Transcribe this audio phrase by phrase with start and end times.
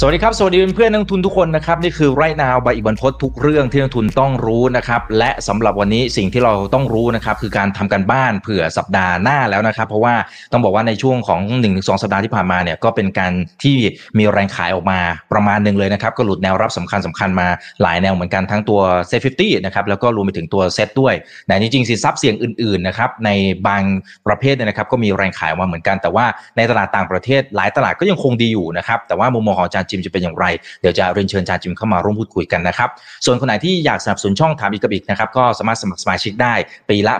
[0.00, 10.14] สวัสดีครับ สวัสดีเพื่อนนักทุนทุกคนนะครับ นี่คือไรนาวใบอิบันพศทุกเรื่องที่นักทุนต้องรู้นะครับ และสำหรับวันนี้สิ่งที่เราต้องรู้นะครับ คือการทำการบ้านเผื่อสัปดาห์หน้าแล้วนะครับ เพราะว่า
[10.52, 13.32] ต้องบอกว่าในช่วงของ1นถึงสสัปดาห์ที่ผ่านมาเนี่ยก็เป็นการ
[13.62, 13.76] ที่
[14.18, 14.98] มีแรงขายออกมา
[15.32, 17.48] ประมาณหนึ่งเลยนะครับ ก็หลุดแนวรับสำคัญสำคัญมา
[17.82, 21.14] หลายแนวเหมือนกันทั้งตัวSET50นะครับแล้วก็รวมไปถึงตัวเซ็ตด้วย
[21.46, 23.30] แต่จริงๆสินทรัพย์เสี่ยงอื่นๆนะครับใน
[23.66, 23.82] บาง
[24.26, 30.46] ประเภทเนี่ยนะครับก็มีแรงขายออกมาเหมือนกัน แต่ว่าในตลาดต่างประเทศหลายตลาดก็ยังคงดีอยู่นะครับแต่ว่ามุมมองของอาจารย์จิมจะเป็นอย่างไร
[30.80, 32.88] เดี๋ยวจะเรียนเชิญอาจารย์จิมเข้ามาร่วมพูดคุยกันนะครับ
[33.26, 36.54] ส่วนคนไหนที่อยากสนับสนุนช่องถามอีกกับอีกนะครับก็สามารถสมัครสมาชิกได้
[36.90, 37.14] ปีละ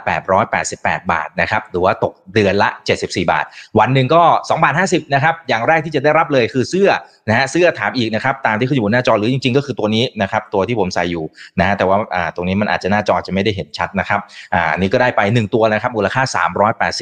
[0.52, 3.44] 888 บาทนะครับหรือว่าตกเดือนละ 74 บาท
[3.78, 6.90] วันหนึ่งก็2บาท50นะครับอย่างแรกที่จะได้รับเลยคือเสื้อ
[7.28, 11.24] นะฮะเสื้อถามอีกนะครับตามที่เขาอยู่บนหน้าจอหรือจริงๆ ก็คือตัวนี้นะครับตัวที่ผมใส่อยู่
[11.60, 14.20] นะฮะแต่ว่าอ่าตรงนี้มันอาจจะหน้าจอจะไม่ได้เห็นชัดนะครับ
[14.54, 16.22] อ่านี้ก็ได้ไป 1 ตัวนะครับมูลค่า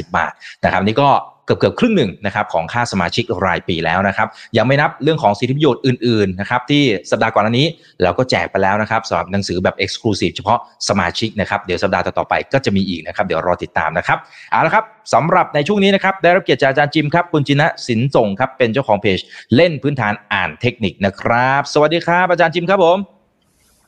[0.04, 0.32] 380 บาท
[0.64, 1.10] นะครับนี่ก็
[1.50, 7.66] กือบเกือบครึ่งหนึ่งนะครับของค่าสมาชิกรายปีแล้วนะครับยังไม่นับเรื่องของสิทธิประโยชน์อื่นๆนะครับที่สัปดาห์ก่อนอันนี้
[8.02, 14.18] เราก็แจกไปแล้วนะครับสำหรับหนังสือแบบ Exclusive เฉพาะสมาชิกนะครับเดี๋ยวสัปดาห์ต่อๆไปก็จะมีอีกนะครับเดี๋ยวรอติดตามนะครับ
[14.50, 14.84] เอาละครับ
[15.14, 19.18] สำหรับในช่วงนี้นะครับได้รับเกียรติจากอาจารย์จิมครับคุณจินะสินส่งครับเป็นเจ้าของเพจ
[19.56, 22.98] เล่นพื้นฐานอ่านเทคนิคนะครับ สวัสดีครับอาจารย์จิมครับผม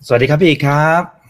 [0.06, 1.21] สวัสดีครับพี่ครับ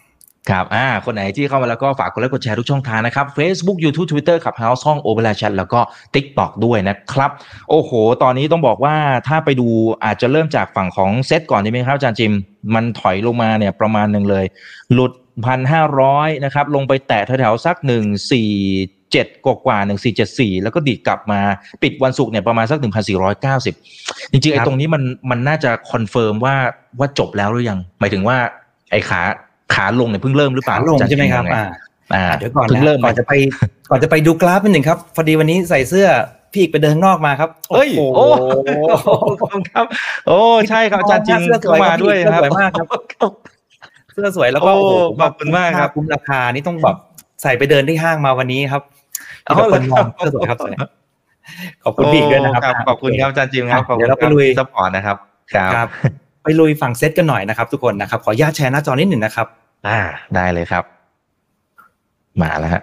[0.50, 5.80] ครับอ่าคนไหนที่เข้ามาแล้วก็ฝากกดไลค์กดแชร์ทุกช่องทางนะครับ Facebook YouTube Twitter ขับ House ห้อง o p e r a Chat แล้วก็
[6.14, 7.30] TikTok ด้วยนะครับ
[7.70, 7.90] โอ้โห
[8.22, 8.96] ตอนนี้ต้องบอกว่า
[9.28, 9.68] ถ้าไปดู
[10.04, 12.32] อาจจะเริ่มจากฝั่งของเซตก่อนดีไหมครับอาจารย์จิม
[12.74, 14.44] มันถอยลงมาเนี่ยประมาณหนึ่งเลย
[14.92, 15.12] หลุด
[15.46, 18.50] พันห้าร้อยนะครับ ลงไปแตะแถวๆสักหนึ่งสี่
[19.12, 21.40] เจ็ดกว่าหนึ่งสี่เจ็ดสี่แล้วก็ดีดกลับมา
[21.82, 23.74] ปิดวันศุกร์เนี่ยประมาณสักหนึ่งพันสี่ร้อยเก้าสิบ
[24.32, 26.56] จริงๆไอ้ตรงนี้มันมันน่าจะ confirm ว่า
[26.98, 28.36] ว่าจบแล้วหรือยัง หมายถึงว่า
[28.90, 29.22] ไอ้ขา
[29.74, 31.64] ขาลงเนี่ยเพิ่งเริ่มหรือเปล่าขาลงใช่ไหมครับอ่า
[32.14, 33.32] อ่าเดี๋ยวก่อนเพิ่งนะเริ่มก่อนจะไป
[33.90, 36.06] ก่อนจะไปดูกราฟนิดหนึ่งครับพอดีวันนี้ใส่เสื้อ
[36.52, 38.26] พี่อีกไปเดินข้างนอกมาครับเอ้ยโอ้โอ้
[38.64, 39.08] โห
[39.70, 39.84] ครับ
[40.28, 40.38] โอ้
[40.68, 42.86] ใช่ครับอาจารย์จิมเสื้อสเข้าวยมาด้วยครับเสื้อสวยมากครับ
[44.12, 46.96] เสื้อสวยแล้วก็โอ้โอ้โหขอบคุณมากครับคุ้มราคานี่ต้องแบบ
[47.42, 48.82] ใส่ไปเดินที่ห้างมาวันนี้ครับ
[49.44, 50.74] เอามีแต่คนมองเหรอเสื้อสวยครับสวย
[51.84, 55.16] ขอบคุณพี่อีกด้วยนะครับขอบคุณครับอาจารย์จิมครับขอบคุณเดี๋ยวเราไปลุยสปอร์ตนะครับ
[55.54, 55.88] ครับครับ
[56.42, 59.46] ไปลุยฝั่งเซตกันหน่อยนะครับ ทุกคนนะครับขออนุญาตแชร์หน้าจอนิดหนึ่งนะครับ
[59.88, 60.00] อ่า
[60.34, 60.84] ได้เลยครับ
[62.42, 62.82] มาแล้วฮะ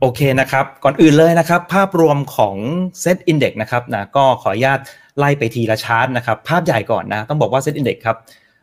[0.00, 2.56] โอเคนะครับ ก่อนอื่นเลยนะครับ ภาพรวมของ
[3.00, 4.80] SET Index นะครับนะก็ขออนุญาต
[5.18, 8.16] ไล่ไปทีละชาร์ตนะครับ ภาพใหญ่ก่อนนะ ต้องบอกว่า SET Index ครับ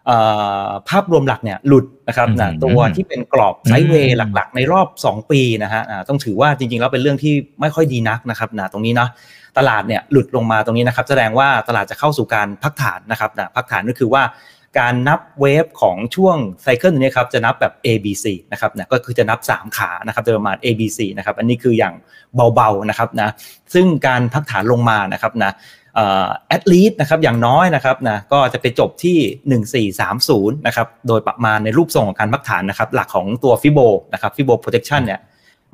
[0.07, 0.17] เอ่
[0.65, 9.09] อภาพรวมหลักเนี่ยหลุดนะครับนะอืมตัวที่เป็นกรอบ sideway อืมหลักๆ ในรอบ 2 ปีนะฮะอ่าต้องถือว่าจริงๆแล้วเป็นเรื่องที่ไม่ค่อยดีนักนะครับนะตรงนี้เนาะ
[9.57, 14.23] ตลาดเนี่ยหลุดลงมาตรงนี้นะครับ แสดงว่าตลาดจะเข้าสู่การพักฐานนะครับนะพักฐานก็คือว่า
[14.79, 21.93] การนับ wave ของช่วง cycle นี้ครับจะนับแบบ A B C นะครับนะก็คือจะนับ 3 ขานะครับจะประมาณ A B C นะครับอันนี้คืออย่าง
[22.55, 23.29] เบาๆนะครับนะ
[23.73, 25.51] ซึ่งการพักฐานลงมานะครับนะ
[26.47, 33.79] at least นะครับอย่างน้อยนะครับนะก็จะไปจบที่ 1430นะครับโดยประมาณในรูปทรงของการพักฐานนะครับหลักของตัว Fibo
[34.13, 35.19] นะครับ Fibo projection เนี่ย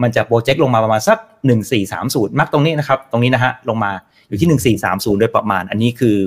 [0.02, 1.18] มันจะ project ลงมาประมาณสัก
[1.78, 3.92] 1430 มักตรงนี้นะครับตรงนี้นะฮะลงมา
[4.30, 6.18] อยู่ที่ 1430 โดยประมาณ อันนี้คือ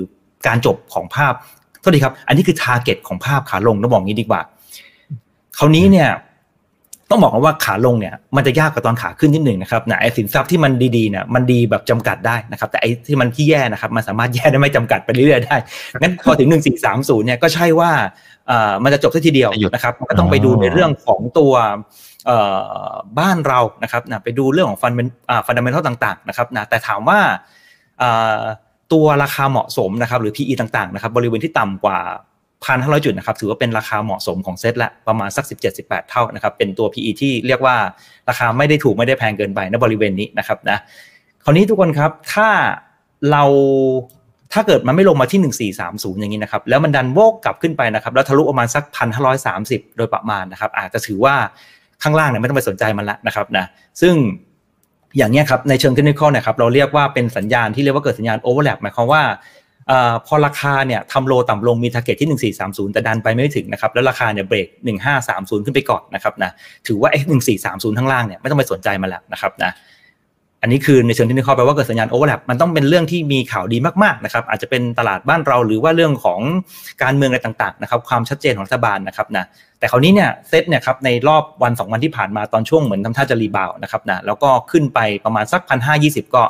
[0.47, 1.33] การจบของภาพ
[1.81, 4.41] โทษทีครับ อันนี้คือ t a r g e t ของภาพขาลงต้องบอกงี้ดีกว่า
[5.57, 6.09] คราวนี้เนี่ย
[7.09, 15.55] ต้องบอกว่าขาลงเนี่ย มันจะยากกว่าตอนขาขึ้นนิดหนึ่งนะครับนะไอ้สินทรัพย์ที่มันดีๆเนี่ยมันดีแบบจำกัดได้นะครับ แต่ไอ้ที่มันที่แย่นะครับ มันสามารถแย่ได้ไม่จำกัดไปเรื่อยๆได้
[16.01, 16.49] งั้นพอถึง
[16.87, 17.91] 1430เนี่ยก็ใช่ว่า
[18.47, 21.53] เอ่อมันจะจบซะทีเดียวหยุดนะครับก็ต้องไปดูในเรื่องของตัว
[22.25, 22.37] เอ่
[22.85, 24.91] อบ้านเรานะครับนะไปดูเรื่องของฟัน
[25.45, 27.19] ฟันดัมเมนทัลต่าง ๆ นะครับนะแต่ถามว่า
[27.99, 28.09] เอ่
[28.39, 28.41] อ
[28.93, 31.99] ตัวราคาเหมาะสมนะครับหรือ PE ต่างๆนะครับบริเวณที่ต่ำกว่า
[32.65, 35.45] 1,500จุดนะครับถือว่าเป็นราคาเหมาะสมของเซตละประมาณสัก
[35.77, 37.75] 17-18 เท่านะครับเป็นตัว PE ที่เรียกว่า
[38.29, 40.77] ราคาไม่ได้ถูกไม่ได้แพงเกินไปในบริเวณนี้นะครับนะ
[41.43, 42.49] คราวนี้ทุกคนครับถ้า
[43.31, 43.43] เรา
[44.53, 45.39] ถ้าเกิดมันไม่ลงมาที่
[45.83, 48.83] 1430 อย่างนี้นะครับแล้วมันดันวกกลับขึ้นไปนะครับแล้วทะลุประมาณสัก
[49.41, 51.35] 1,530 โดยประมาณนะครับอาจจะถือว่า
[52.03, 53.65] ข้างล่างเนี่ยไม่ต้องไปสนใจมันละนะครับนะ
[54.01, 54.15] ซึ่ง
[55.17, 59.21] อย่างเนี้ยครับในเชิงเทคนิคเนี่ยครับเราเรียกว่าเป็นสัญญาณที่เรียกว่าเกิดสัญญาณ overlap หมายความว่า
[59.91, 64.67] อ่าพอราคาเนี่ยทำ low ต่ำลงมี target ที่ 1430 แต่ดันไปไม่ถึงนะครับแล้วราคาเนี่ยเบรก
[65.17, 66.51] 1530 ขึ้นไปก่อนนะครับนะ
[66.87, 67.19] ถือว่าไอ้
[67.59, 69.71] 1430 ข้างล่างเนี่ยไม่ต้องไปสนใจมันแล้วนะครับนะ
[70.61, 76.39] อันนี้คือในเชิง technical แปลว่าเกิดสัญญาณ overlap มันต้องเป็นเรื่องที่มีข่าวดีมากๆนะครับอาจจะเป็นตลาดบ้านเราหรือว่าเรื่องของ
[77.03, 79.45] การเมืองอะไรต่างๆนะครับความชัดเจนของรัฐบาลนะครับนะ
[79.79, 86.43] แต่คราวนี้เนี่ยเซตเนี่ยครับในรอบวันสองวันที่ผ่านมาตอนช่วงเหมือนทำท่าจะ rebound นะครับนะแล้วก็ขึ้นไปประมาณสักพันห้ายี่สิบก็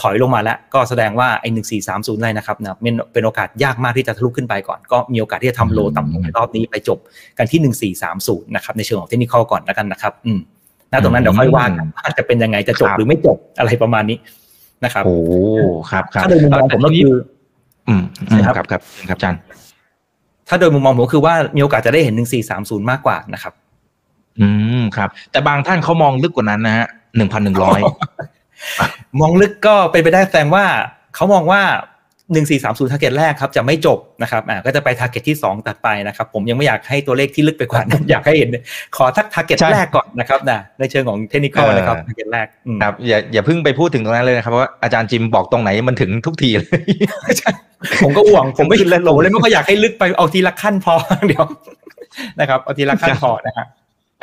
[0.00, 6.98] ถอยลงมาแล้ว ก็แสดงว่าไอ้หนึ่งสี่สามศูนย์เลยนะครับนะเป็นเป็นโอกาสยากมากที่จะทะลุขึ้นไปก่อน ก็มีโอกาสที่จะทำ low ต่ำลงในรอบนี้ไปจบ
[7.38, 10.40] กันที่หนึ่งสี่สามศูนย์นะครับในเชิงของเทคนิคก่อนแล้วกันนะครับอืม
[10.92, 14.18] นะตรงนั้นเดี๋ยวค่อยว่ากันว่าจะเป็นยังไงจะจบหรือไม่จบอะไรประมาณนี้
[14.84, 15.16] นะครับโอ้
[15.90, 17.14] ครับครับถ้าโดยมุมมองผมก็คือ
[17.88, 19.40] อืมอืมครับครับครับครับอาจารย์
[20.48, 23.52] ถ้าโดยมุมมองผมก็คือว่ามีโอกาสจะได้เห็นหนึ่งสี่สามศูนย์มากกว่านะครับ
[24.40, 24.48] อื
[24.80, 26.86] มครับ แต่บางท่านเขามองลึกกว่านั้นนะฮะ
[27.16, 27.80] หนึ่งพันหนึ่งร้อย
[29.20, 30.64] มองลึกก็เป็นไปได้แสดงว่า
[31.14, 31.62] เขามองว่า
[32.32, 38.50] หนึ่งสี่สามศูนย์ target แรกครับจะไม่จบนะครับอ่าก็จะไป target ที่สองถัดไปนะครับ ผมยังไม่อยากให้ตัวเลขที่ลึกไปกว่านั้น อยากให้เห็น
[38.96, 46.80] ขอทัก target ใช่แรกก่อนนะครับนะในเชิงของ technical เออนะครับ target แรกอืมครับอย่าอย่าเพิ่งไปพูดถึงตรงนั้นเลยนะครับเพราะว่าอาจารย์จิมบอกตรงไหนมันถึงทุกทีเลย
[48.02, 50.94] ผมก็ห่วงผมไม่ขึ้นและลงผมเลยไม่ค่อยอยากให้ลึกไปเอาทีละขั้นพอ
[51.26, 51.44] เดี๋ยว
[52.40, 53.66] นะครับเอาทีละขั้นพอนะฮะ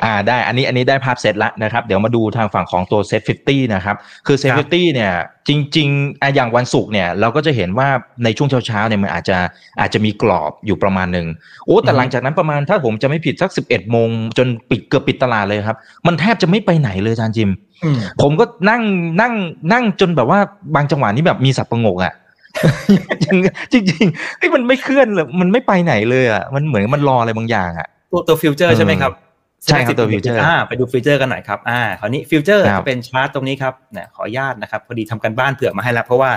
[0.03, 3.95] อ่าได้อันนี้อันนี้ได้ภาพเซตละนะครับ เดี๋ยวมาดูทางฝั่งของตัว SET50 นะครับ
[4.27, 5.13] คือเซตครับ50 เนี่ย
[5.47, 7.87] จริงๆอะอย่างวันศุกร์เนี่ย เราก็จะเห็นว่า
[8.23, 9.37] ในช่วงเช้าๆเนี่ยมันอาจจะ
[9.79, 11.27] อาจจะมีกรอบอยู่ประมาณหนึ่ง
[11.65, 15.77] โอ้แต่หลังจากนั้นประมาณถ้าผมจะไม่ผิดสัก 11โมงจนปิดเกือบปิดตลาดเลยครับ
[16.07, 17.49] มันแทบจะไม่ไปไหนเลยอาจารย์จิม
[17.83, 18.81] อืมผมก็นั่ง
[19.21, 19.33] นั่ง
[19.73, 20.39] นั่งจนแบบว่า
[20.75, 22.13] บางจังหวะนี้แบบมีสับประงกอะ
[23.25, 23.37] ยัง
[23.73, 29.11] จริงๆเฮ้ยมันไม่เคลื่อนเลยมันไม่ไปไหนเลยอะมันเหมือนมันรออะไรบางอย่างอะตัวตัวฟิวเจอร์ใช่ไหมครับ
[29.63, 36.31] ใช่ครับตัวฟิวเจอร์อ่าไปดูฟิวเจอร์กันหน่อยครับอ่าคราวนี้ฟิวเจอร์ครับจะเป็นชาร์ตตรงนี้ครับเนี่ยขออนุญาตนะครับพอดีทำการบ้านเผื่อมาให้แล้วเพราะว่า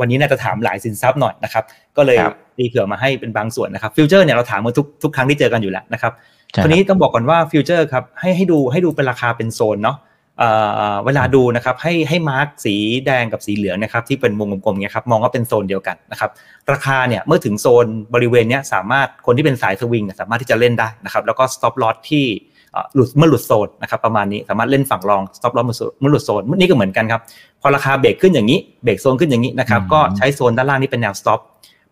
[0.00, 1.64] วันนี้น่าจะถามหลายสินทรัพย์หน่อยนะครับ
[1.96, 6.12] ก็เลยครับตีเผื่อมาให้เป็นบางส่วนนะครับฟิวเจอร์เนี่ยเราถามมาทุกทุกครั้งที่เจอกันอยู่แล้วนะครับ
[6.52, 9.98] ใช่ทีนี้ต้องบอกก่อนว่าฟิวเจอร์ครับให้ให้ดูให้ดูเป็นราคาเป็นโซนเนาะ
[10.38, 10.50] เอ่
[10.92, 12.74] อเวลาดูนะครับให้ให้ mark สี
[13.06, 16.30] แดงกับสีเหลืองนะครับที่เป็นวงกลมๆเนี่ยครับมองว่าเป็นโซนเดียวกันนะครับ
[16.72, 22.55] ราคาเนี่ยเมื่อถึงโซนบริเวณเนี้ยสามารถคนที่เป็นสายสวิงเนี่ยสามารถที่จะเล่นได้นะครับแล้วก็ stop loss ที่เอ่อ
[22.94, 25.66] หลุดเมื่อหลุดโซนนะครับประมาณนี้สามารถเล่นฝั่งรอง stop loss
[26.00, 27.20] เมื่อหลุดโซนเมื่อนี้ก็เหมือนกันครับ
[27.62, 31.40] พอราคาเบรกขึ้นอย่างนี้เบรกโซนขึ้นอย่างนี้นะครับอืมก็ใช้โซนด้านล่างนี้เป็นแนว stop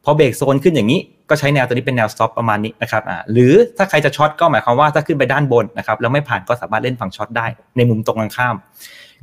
[0.05, 1.01] พอเบรกโซนขึ้นอย่างนี้
[1.31, 7.47] ก็ใช้แนวตัวนี้เป็นแนว stop ประมาณนี้นะครับอ่าหรือถ้าใครจะ short ก็หมายความว่าถ้าขึ้นไปด้านบนนะครับแล้วไม่ผ่านก็สามารถเล่นฝั่ง short ได้
[7.77, 8.55] ในมุมตรงกันข้าม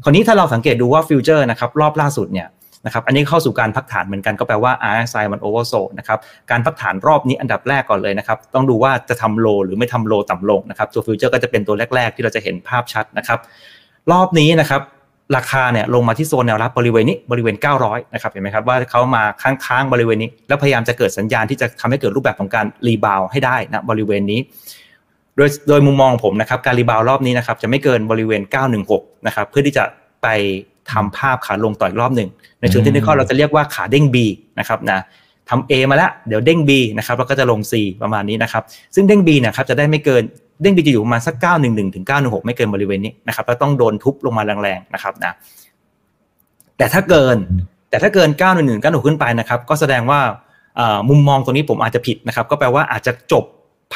[0.04, 2.48] คราวนี้ถ้าเราสังเกตดูว่าฟิวเจอร์นะครับรอบล่าสุดเนี่ย
[2.86, 6.20] นะครับอันนี้เข้าสู่การพักฐานเหมือนกันก็แปลว่า RSI มัน oversold นะครับ
[6.52, 13.40] การพักฐานรอบนี้อันดับแรกก่อนเลยนะครับต้องดูว่าจะทำ low หรือไม่ทำ low ต่ำลงนะครับตัวฟิวเจอร์ก็จะเป็นตัวแรก ๆ ที่เราจะเห็นภาพชัดนะครับ
[14.12, 14.82] รอบนี้นะครับ
[15.38, 24.40] ราคาเนี่ยลงมาที่โซนแนวรับบริเวณนี้บริเวณ 900 นะครับเห็นไหมครับว่าเขามาค้างๆบริเวณนี้ แล้วพยายามจะเกิดสัญญาณที่จะทำให้เกิดรูปแบบของการ rebound ให้ได้นะบริเวณนี้
[25.38, 28.42] โดยโดยมุมมองผมนะครับการ rebound รอบนี้นะครับจะไม่เกินบริเวณ
[28.84, 29.84] 916 นะครับเพื่อที่จะ
[30.24, 30.28] ไป
[30.92, 32.30] ทำภาพขาลงต่ออีกรอบหนึ่ง
[32.60, 34.16] ในเชิง technical เราจะเรียกว่าขาเด้ง B
[34.60, 35.00] นะครับนะ
[35.50, 38.64] ทำ A มาแล้วเดี๋ยวเด้ง B นะครับแล้วก็จะลง C ประมาณนี้นะครับ
[38.96, 40.24] ซึ่งเด้ง B เนี่ยครับจะได้ไม่เกิน
[40.62, 41.36] เด้ง B จะอยู่ประมาณสัก
[41.66, 45.34] 911ถึง916 ไม่เกินบริเวณนี้นะครับแล้วต้องโดนทุบลงมาแรงๆนะครับนะ
[46.78, 47.38] แต่ถ้าเกิน
[47.90, 50.20] แต่ถ้าเกิน 911 916ขึ้นไปนะครับก็แสดงว่า
[50.76, 53.46] เอ่อมุมมองตรงนี้ผมอาจจะผิดนะครับก็แปลว่าอาจจะจบ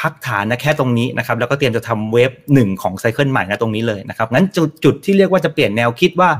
[0.06, 6.30] ักฐานนะแค่ตรงนี้นะครับแล้วก็เตรียมจะทำเวฟหนึ่งของไซเคิลใหม่นะตรงนี้เลยนะครับงั้นจุดจุดที่เรียกว่าจะเปลี่ยนแนวคิดว่า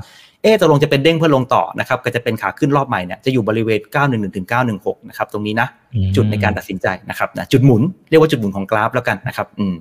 [0.47, 4.47] เอ๊ะตกลงจะเป็นเด้งเพื่อลงต่อนะครับก็จะเป็นขาขึ้นรอบใหม่เนี่ยจะอยู่บริเวณ 911ถึง
[4.77, 5.69] 916 นะครับ ตรงนี้นะ
[6.17, 9.75] จุดในการตัดสินใจนะครับนะจุดหมุนเรียกว่าจุดหมุนของกราฟแล้วกันนะครับ อืม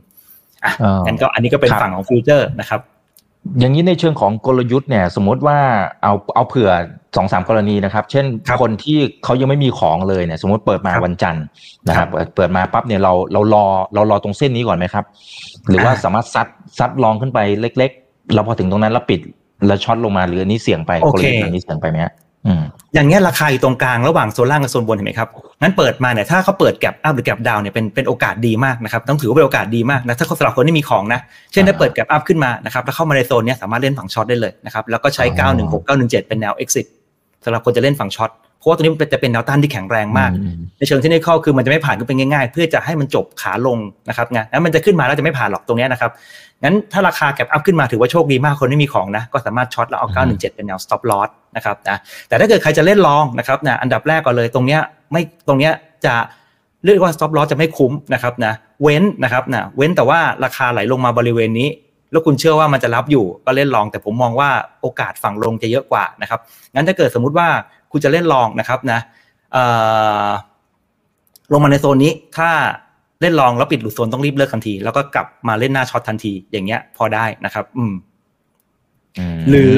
[0.64, 2.82] อะเอองั้นก็อันนี้ก็เป็นครับฝั่งของฟิวเจอร์นะครับ
[3.60, 5.58] อย่างนี้ในเชิงของกลยุทธ์เนี่ยสมมติว่า
[6.04, 6.70] เอาเอาเผื่อ
[7.16, 11.46] สองสามกรณีนะครับ เช่นครับคนที่เขายังไม่มีของเลยเนี่ยสมมติเปิดมาครับวันจันทร์
[11.88, 15.06] นะครับครับเปิดเปิดมาปั๊บเนี่ยเราเรารอเรารอตรงเส้นนี้ก่อนไหมครับ
[15.70, 16.48] หรือว่าอ่าสามารถซัด
[16.80, 19.20] ซัด long ขึ้นไปเล็กๆแล้วพอถึงตรงนั้นแล้วปิด
[19.68, 22.14] แล้ว short ลงมาหรืออันนี้เสี่ยงไปโอเคกลยุทธ์อย่างนี้เสี่ยงไปไหมฮะ
[22.48, 25.30] อืมอย่างเงี้ยราคาอยู่ตรงกลางระหว่างโซนล่างกับโซนบนเห็นไหมครับ
[25.62, 31.20] งั้นเปิดมาเนี่ยถ้าเขาเปิด gap up หรือ gap down เนี่ยเป็นเป็นโอกาสดีมากนะครับต้องถือว่าเป็นโอกาสดีมากนะถ้าสำหรับคนที่มีของนะ
[31.52, 35.50] เช่นถ้าอ่าเปิด gap up ขึ้นมานะครับแล้วเข้ามาในโซนเนี้ยสามารถเล่นฝั่ง short ได้เลยนะครับแล้วก็ใช้อ๋อ
[35.82, 36.86] 916 917 เป็นแนว exit
[37.46, 43.78] สำหรับคนจะเล่นฝั่ง short เพ ราะว่าตัวนี้มันเป็นจะเป็นแนวต้านที่แข็งแรงมากอืมในเชิงที่ในข้อคือมันจะไม่ผ่านก็เป็นง่ายๆ เพื่อจะให้มันจบขาลง
[44.10, 46.12] นะครับงั้นแล้วมันจะขึ้นมาแล้วจะไม่ผ่านหรอกตรงเนี้ยนะครับ
[46.64, 54.82] งั้นถ้าราคา gap up ขึ้นมาถือว่าโชคดีมากคนไม่มีของนะก็สามารถ short แล้วเอาอืม917 เป็นแนว stop loss นะครับนะแต่ถ้าเกิดใครจะเล่นลองนะครับนะอันดับแรกก่อนเลยตรงเนี้ย
[55.12, 55.74] ไม่ตรงเนี้ย
[56.06, 56.14] จะ
[56.86, 58.54] เรียกว่า stop loss จะไม่คุ้มนะครับนะ
[58.84, 61.68] เว้นนะครับนะเว้นแต่ว่าราคาไหลลงมาบริเวณนี้
[62.12, 64.50] แล้วคุณเชื่อว่ามันจะรับอยู่ก็เล่นลอง แต่ผมมองว่า
[64.82, 66.40] โอกาสฝั่งลงจะเยอะกว่านะครับ
[66.74, 67.48] งั้นถ้าเกิดสมมุติว่า
[67.92, 69.00] คุณจะเล่นลองนะครับนะ
[69.54, 69.64] เอ่
[70.26, 70.28] อ
[71.52, 72.50] ลงมาในโซนนี้ถ้า
[73.22, 77.94] เล่นลองแล้วปิดหลุดโซนต้องรีบเลิกทันที แล้วก็กลับมาเล่นหน้าช็อตทันทีอย่างเงี้ย พอได้นะครับ อืม
[79.36, 79.76] มหรือ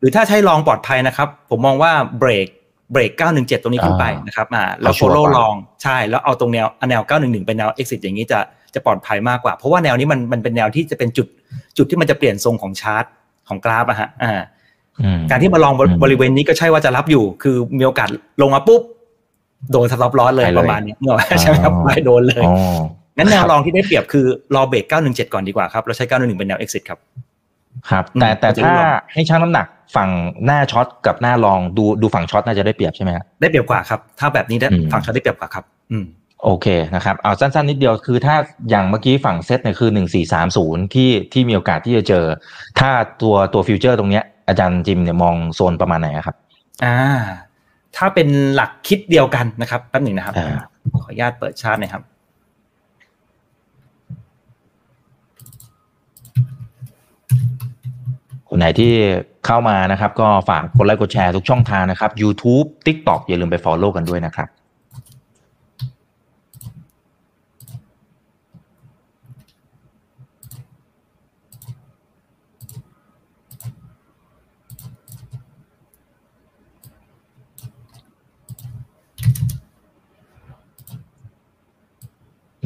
[0.00, 2.46] หรือถ้าใช้ลองปลอดภัยนะครับ ผมมองว่าเบรก
[2.92, 8.38] เบรก 917 ตรงนี้ขึ้นไปอ่านนะครับอ่าแล้วเอาชัโฟวร์โล่กว่าลองใช่แล้วเอาตรงแนวแนว 911 เป็นแนว exit อย่างนี้จะ
[8.74, 11.26] จะปลอดภัยมากกว่า เพราะว่าแนวนี้มันมันเป็นแนวที่จะเป็นจุด
[11.76, 13.04] จุดที่มันจะเปลี่ยนทรงของชาร์ต
[13.48, 14.32] ของกราฟอะฮะอ่า
[15.02, 18.08] อืมการที่มาลองบริอืมบริเวณนี้ก็ใช่ว่าจะรับอยู่ คือมีโอกาส
[18.42, 18.82] ลงมาปุ๊บ
[19.72, 22.54] โดนสต็อปลอสเลยไปเลยประมาณนี้เนกอะใช่ไหมครับอ๋อไปโดนเลยอ๋อ
[23.16, 26.98] งั้นแนวครับรองที่ได้เปรียบคือรอเบรก917 ก่อนดีกว่าครับ เราใช้ 911 เป็นแนว exit ครับ
[27.90, 30.10] ครับอืมแต่แต่ก็จะถ้าร่วมให้ชั่งน้ำหนักฝั่ง
[30.46, 36.04] หน้า short กับหน้า long ดูดูฝั่ง short น่าจะได้เปรียบใช่ไหมครับได้เปรียบกว่าครับ ถ้าแบบนี้ได้อืมฝั่ง short ได้เปรียบกว่าครับ อืม
[36.44, 38.36] โอเคนะครับ เอาสั้นๆนิดเดียวคือถ้า
[38.70, 42.24] อย่างเมื่อกี้ฝั่งเซตเนี่ยคือหนึ่งสี่สามศูนย์ที่ที่มีโอกาสที่จะเจอ
[42.78, 42.90] ถ้า
[43.22, 46.36] ตัวตัวฟิวเจอร์ตรงเนี้ยอาจารย์จิมเนี่ยมองโซนประมาณไหนอะครับ
[46.84, 46.96] อ่า
[47.96, 50.56] ถ้าเป็นหลักคิดเดียวกันนะครับแป๊บหนึ่งนะครับอ่า
[51.02, 52.02] ขออนุญาตเปิดชาร์ตหน่อยครับ
[58.48, 58.92] คนไหนที่
[59.46, 64.48] เข้ามานะครับ ก็ฝากกดไลค์กดแชร์ทุกช่องทางนะครับ YouTube TikTok อย่าลืมไป Follow กันด้วยนะครับ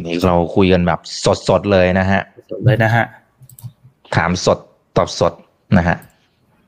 [0.06, 1.00] นี่เราคุยกันแบบ
[1.48, 2.22] สดๆเลยนะฮะ
[2.64, 3.04] เลยนะฮะ
[4.16, 4.58] ถามสด
[4.96, 5.32] ตอบสด
[5.78, 5.96] นะฮะ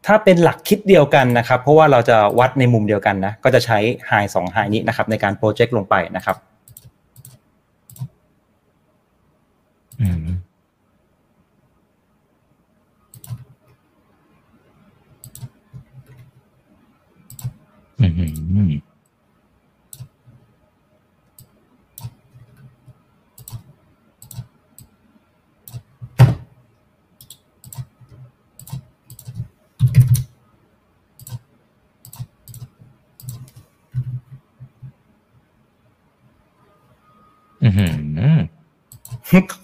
[0.07, 6.37] ถ้าเป็นหลักคิดเดียวกันนะครับ เพราะว่าเราจะวัดในมุมเดียวกันนะ ก็จะใช้ไฮสองไฮนี้นะครับ ในการโปรเจกต์ลงไปนะครับ
[10.01, 10.27] อืม
[18.01, 18.73] อืม อืม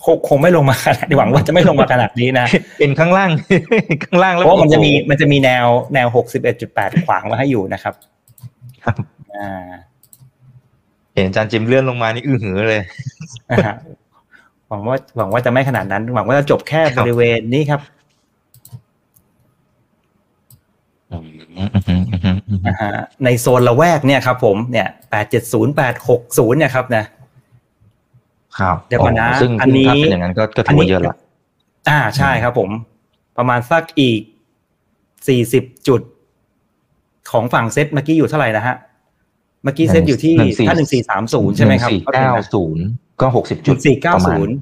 [0.04, 2.46] คงคงไม่ลงมาขนาดหวังว่าจะไม่ลงมาขนาดนี้นะ
[2.78, 3.30] เป็นข้างล่าง
[4.04, 7.94] ข้างล่างเพแล้วราะว่ามันจะมีโอ้โหมันจะมีแนวแนวหกสิบเอ็ดจุดแปดขวางไว้ให้อยู่นะครับ
[8.84, 8.94] ครับ
[9.36, 9.50] อ่า
[11.14, 12.82] เห็นอาจารย์จิมเลื่อนลงมานี่อื้อหือเลย
[13.50, 13.76] นะฮะ
[14.68, 17.80] หวังว่าหวังว่าจะไม่ขนาดนั้น หวังว่าจะจบแค่ครับบริเวณนี้ครับ
[21.12, 22.92] อืมอืมอืมอืมอืมนะฮะ
[23.24, 27.04] ในโซนละแวกเนี่ยครับผมเนี่ยแปดเจ็ดศูนย์แปดหกศูนย์เนี่ยครับนะ
[28.60, 31.16] ครับเดี๋ยวก่อนนะซึ่งอันนี้ถ้าเป็นอย่างนั้นก็ก็ถือว่าเยอะละ
[31.88, 32.70] อ่าใช่ครับผม
[33.38, 34.20] ประมาณสักอีก
[35.28, 36.00] สี่สิบจุด
[37.30, 38.76] ของฝั่งเซตเมื่อกี้อยู่เท่าไหร่นะฮะ
[39.62, 42.84] เมื่อกี้เซตอยู่ที่หนึ่งสี่ถ้าหนึ่งสี่สามศูนย์ใช่ไหมครับสี่เก้าศูนย์
[43.20, 44.54] ก็หกสิบหจุดนึ่งสี่เก้าประมาณศูนย์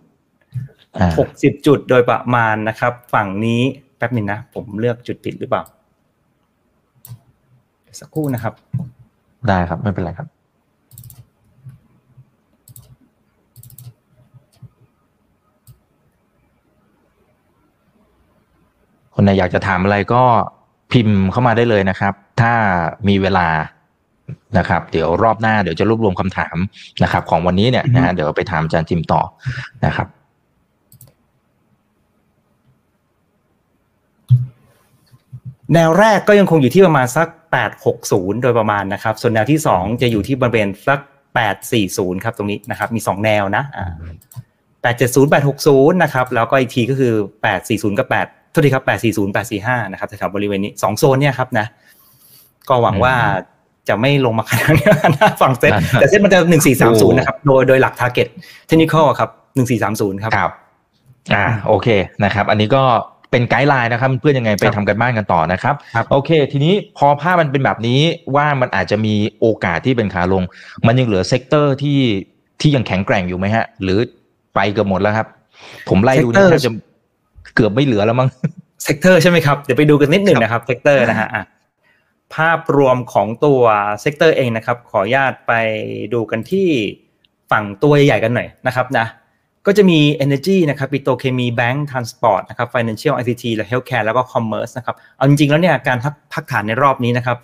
[0.97, 3.61] อ่าหกสิบจุดโดยประมาณนะครับ ฝั่งนี้
[3.97, 5.63] แป๊บหนึงนะ ผมเลือกจุดผิดหรือเปล่า
[8.01, 8.55] สักครู่นะครับ
[9.49, 10.27] ได้ครับไม่เป็นไรครับ
[19.19, 20.23] คนไหนอยากจะถามอะไรก็
[20.93, 22.53] พิมพ์เข้ามาได้เลยนะครับ ถ้า
[23.09, 23.49] มีเวลา
[24.59, 26.57] นะครับ เดี๋ยวรอบหน้าเดี๋ยวจะรวบรวมคำถาม
[27.03, 29.21] นะครับ ของวันนี้เนี่ยนะฮะเดี๋ยวไปถามอาจารย์จิมต่อ
[29.87, 30.09] นะครับ
[35.75, 37.29] แนวแรกก็ยังคงอยู่ที่ประมาณสัก
[37.87, 41.01] 860 โดยประมาณนะครับ ส่วนแนวที่ 2 จะอยู่ที่บริเวณสัก
[41.63, 43.93] 840 ครับตรงนี้นะครับ มี 2 แนวนะอ่า
[44.95, 45.25] 870
[45.63, 47.15] 860 นะครับ แล้วก็อีกทีก็คือ
[47.57, 49.29] 840 กับ8โทษทีครับ840
[49.61, 51.67] 845นะครับแถวๆบริเวณนี้2โซนเนี่ยครับนะ
[52.69, 53.15] ก็หวังว่า
[53.89, 56.59] จะไม่ลงมาขนาดนี้นะฝั่งเซ็ตอ่าแต่เซ็ตมันจะโอ้
[57.13, 58.29] 1430 นะครับ โดยโดยหลัก target
[58.71, 59.31] technical ครับ
[60.17, 60.53] 1430 ครับครับ
[61.35, 61.89] อ่าโอเค
[62.25, 62.83] นะครับ อันนี้ก็
[63.31, 68.01] เป็น guideline นะครับเพื่อนยังไงไปครับทำการบ้านกันต่อนะครับครับ โอเค ทีนี้พอภาพมันเป็นแบบนี้
[68.37, 70.43] ว่ามันอาจจะมีโอกาสที่เป็นขาลง
[70.87, 71.99] มันยังเหลือ sector ที่
[72.61, 73.99] ที่ยังแข็งแกร่งอยู่ไหมฮะ หรือ
[74.55, 75.27] ไปเกือบหมดแล้วครับ
[75.89, 76.73] ผมไล่ดูนี่ Sector แทบจะ
[77.57, 78.29] เกือบไม่เหลือแล้วมั้ง
[78.85, 81.45] sector ใช่ไหมครับเดี๋ยวไปดูกันนิดหนึ่งนะครับ sector นะฮะอะ
[82.35, 83.63] ภาพรวมของตัว
[84.01, 85.53] sector เองนะครับ ขออนุญาตไป
[86.15, 86.69] ดูกันที่
[87.51, 89.07] ฝั่งตัวใหญ่ๆกันหน่อยนะครับนะ
[89.67, 97.37] ก็จะมี Energy นะครับปิโตรเคมีแบงก์ transport นะครับ Financial ICT และ Healthcare แล้วก็ Commerce นะครับเอาจริงๆแล้วเนี่ยการพักพักฐานในรอบนี้นะครับ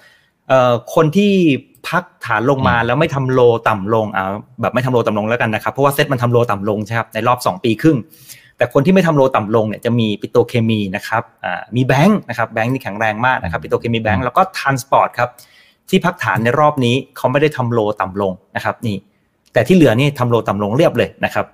[0.49, 1.33] เอ่อคนที่
[1.89, 4.25] พักฐานลงมาแล้วไม่ทำ low ต่ำลงอ่า
[4.61, 7.99] แบบไม่ทำ low ต่ำลงแล้วกันนะครับ เพราะว่าเซ็ตมันทำ low ต่ำลงใช่ครับในรอบ 2 ปีครึ่ง
[8.63, 15.31] แต่คนที่ไม่ทำ low ต่ำลงเนี่ยจะมีปิโตรเคมีนะครับอ่ามีแบงค์นะครับแบงค์นี่แข็งแรงมากนะครับปิโตรเคมีแบงค์แล้วก็ transport ครับ
[15.89, 18.97] ที่พักฐานในรอบนี้เขาไม่ได้ทำ low ต่ำลงนะครับนี่
[19.53, 21.47] แต่ที่เหลือนี่ทำ low ต่ำลงเรียบเลยนะครับ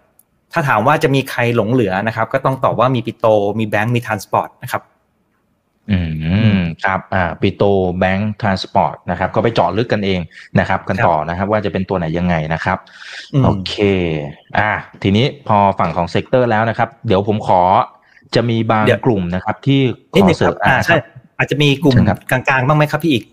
[0.53, 3.27] ถ้าถามว่าจะมีใครหลงเหลือนะครับ ก็ต้องตอบว่ามีปิโตร
[3.59, 4.83] มีแบงค์มี transport นะครับ
[5.91, 5.99] อื
[6.38, 6.38] ม
[6.85, 7.63] ครับอ่าปิโตร
[7.99, 10.21] แบงก์ transport นะครับก็ไปเจาะลึกกันเอง
[10.59, 12.79] นะครับกันต่อนะครับ ว่าจะเป็นตัวไหนยังไงนะครับ
[13.35, 13.75] อืมโอเค
[14.59, 14.71] อะ
[15.03, 17.63] ทีนี้พอฝั่งของ sector แล้วนะครับ เดี๋ยวผมขอ
[18.35, 19.81] จะมีบางเดี๋ยวกลุ่มนะครับ ที่
[20.15, 21.01] ขนิดอหนึ่งเสริครัมบอ่าคใช่รับ
[21.39, 23.25] อาจจะมีกลุ่มเชิญครับกลางๆบ้างไหมครับพี่อีก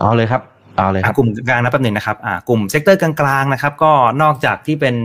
[0.00, 0.42] อ๋อเลยครับ
[0.78, 3.92] เอาเลยคอะรับกลุ่มกลางๆนะแป๊บหนึงนะครับอ่ากลุ่มเซกเตอร์กลางๆนะครับ ก็
[4.22, 4.96] นอกจากที่เป็น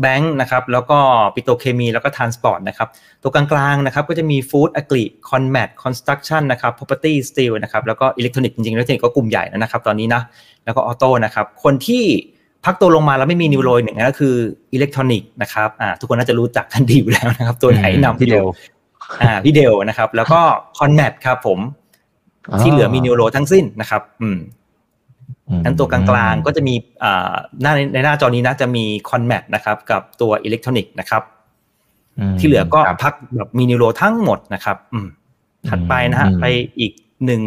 [0.00, 0.98] แบงค์นะครับ แล้วก็
[1.34, 2.88] ปิโตรเคมีแล้วก็ทรานสปอร์ตนะครับ
[3.22, 10.22] ตัวกลางๆนะครับก็จะมีฟู้ดอกริคอนแมทคอนสตรักชั่นนะครับ property steel นะครับ แล้วก็อิเล็กทรอนิกส์จริงๆอิเล็กทรอนิกส์ก็กลุ่มใหญ่นะครับ ตอนนี้นะ
[10.64, 12.04] แล้วก็ออโต้นะครับ คนที่
[12.64, 14.34] พักตัวลงมาแล้วไม่มีนิวโรยหนึ่งก็คือ
[14.72, 18.46] อิเล็กทรอนิกส์นะครับอ่าทุกคนน่าจะรู้จักกันดีอยู่แล้วนะครับ ตัวไหนนำพี่เดล
[19.22, 20.40] อ่าพี่เดลนะครับ แล้วก็
[20.78, 21.58] conmat ครับผม
[22.60, 24.38] ที่เหลือมี new low ทั้งสิ้นนะครับ อืม
[25.64, 31.22] นั้นตัวกลางๆก็จะมีอ่าหน้าในหน้าจอนี้นะจะมี conmat นะครับ กับตัวอิเล็กทรอนิกส์นะครับ
[32.32, 35.08] มที่เหลือก็ครับพักแบบมี new low ทั้งหมดนะครับ อืม
[35.68, 36.44] ถัดไปนะฮะอืมไป
[36.80, 36.92] อีก
[37.26, 37.42] หนึ่ง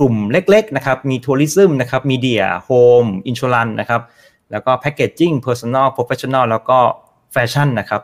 [0.00, 4.02] กลุ่มเล็ก ๆ นะครับ มี tourism นะครับ media home insurance นะครับ
[4.50, 6.78] แล้วก็แพ c เกจจิ้งเพอร์ซันอลโปรเฟชชั่นอลแล้วก็
[7.32, 8.02] fashion นะครับ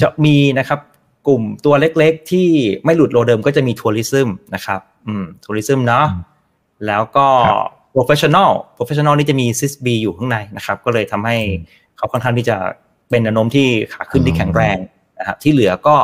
[0.00, 0.80] จะมีนะครับ
[1.26, 2.48] กลุ่มตัวเล็กๆ ที่
[2.84, 6.22] ไม่หลุด low เดิมก็จะมี tourism นะครับอืม tourism เนาะอืม
[6.86, 11.64] แล้วก็ครับ professional professional นี่จะมี SISB อยู่ข้างในนะครับ ก็เลยทำให้อืม
[11.96, 12.56] เขาค่อนข้างที่จะ
[13.10, 14.76] เป็นแนวโน้มที่ขาขึ้นที่อ๋อแข็งแรง
[15.18, 15.96] นะครับที่เหลือก็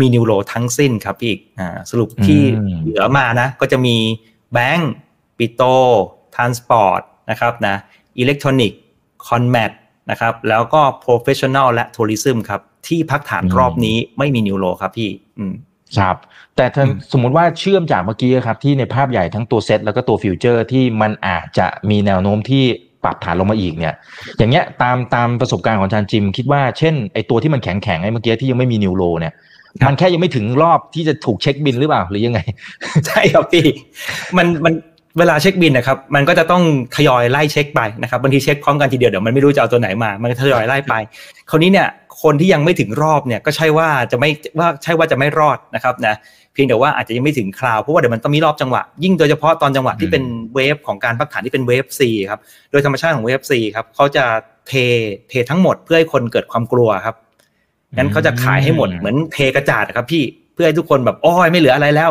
[0.00, 3.96] มี new low ทั้งสิ้นครับพี่อ่าสรุปที่อืมเหลือมานะ ก็จะมี
[4.52, 4.92] แบงก์
[5.38, 7.00] ปิโตร transport
[7.30, 7.76] นะครับนะ
[8.18, 8.80] อิเล็กทรอนิกส์
[9.28, 9.72] conmat
[10.10, 15.54] นะครับ แล้วก็ professional และ tourism ครับ ที่พักฐานรอบนี้ไม่มี new low ครับพี่ อืม
[15.98, 16.16] ครับ
[16.56, 22.64] แต่ถ้าอืมสมมุติว่าเชื่อมจากเมื่อกี้ครับที่ในภาพใหญ่ทั้งตัวเซตแล้วก็ตัว future ที่มันอาจจะมีแนวโน้มที่
[23.04, 23.94] ปรับฐานลงมาอีกเนี่ย
[24.38, 29.34] อย่างเงี้ยตามตามประสบการณ์ของอาจารย์จิม คิดว่าเช่นไอตัวที่มันแข็งแข็งๆไอ้เมื่อกี้ที่ยังไม่มี new low เนี่ย
[29.82, 32.40] ครับมันแค่ยังไม่ถึงรอบที่จะถูกเช็คบิลหรือเปล่าหรือยังไง
[33.06, 33.66] ใช่ครับพี่
[34.36, 34.74] มันมัน
[35.18, 36.62] เวลาเช็คบิลนะครับ มันก็จะต้อง
[36.96, 40.94] ทยอยไล่เช็คไปนะครับบางทีเช็คพร้อมกันทีเดียวเดี๋ยวมันไม่รู้จะเอาตัวไหนมา มันก็ทยอยไล่ไป
[41.50, 41.88] คราวนี้เนี่ย
[42.22, 46.14] คนที่ยังไม่ถึงรอบเนี่ยก็ใช่ว่าจะไม่ว่าใช่ว่าจะไม่รอดนะครับนะ
[46.52, 54.24] เพียงแต่ว่าอาจจะยังไม่ถึงคราวเพราะว่าเดี๋ยวมันต้องมีรอบจังหวะ ยิ่งโดยเฉพาะตอนจังหวะที่เป็น wave ของการพักฐานที่เป็น wave C ครับโดยธรรมชาติของ wave C ครับเขาจะ
[54.68, 54.72] เท
[55.28, 57.16] เททั้งหมดเพื่อให้คนเกิดความกลัวครับ
[57.96, 62.10] งั้นเขาจะขายให้หมดอืมเหมือนเทกระจาดอะครับ พี่เพื่อให้ทุกคนแบบโอ้ยไม่เหลืออะไรแล้ว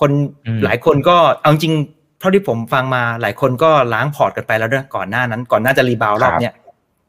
[0.00, 0.10] คน
[0.46, 1.74] อืมหลายคนก็เอาจริง
[2.20, 6.52] เท่าที่ผมฟังมาหลายคนก็ล้างพอร์ตกันไปแล้วด้วยก่อนหน้านั้น ก่อนหน้าจะ rebound รอบเนี้ย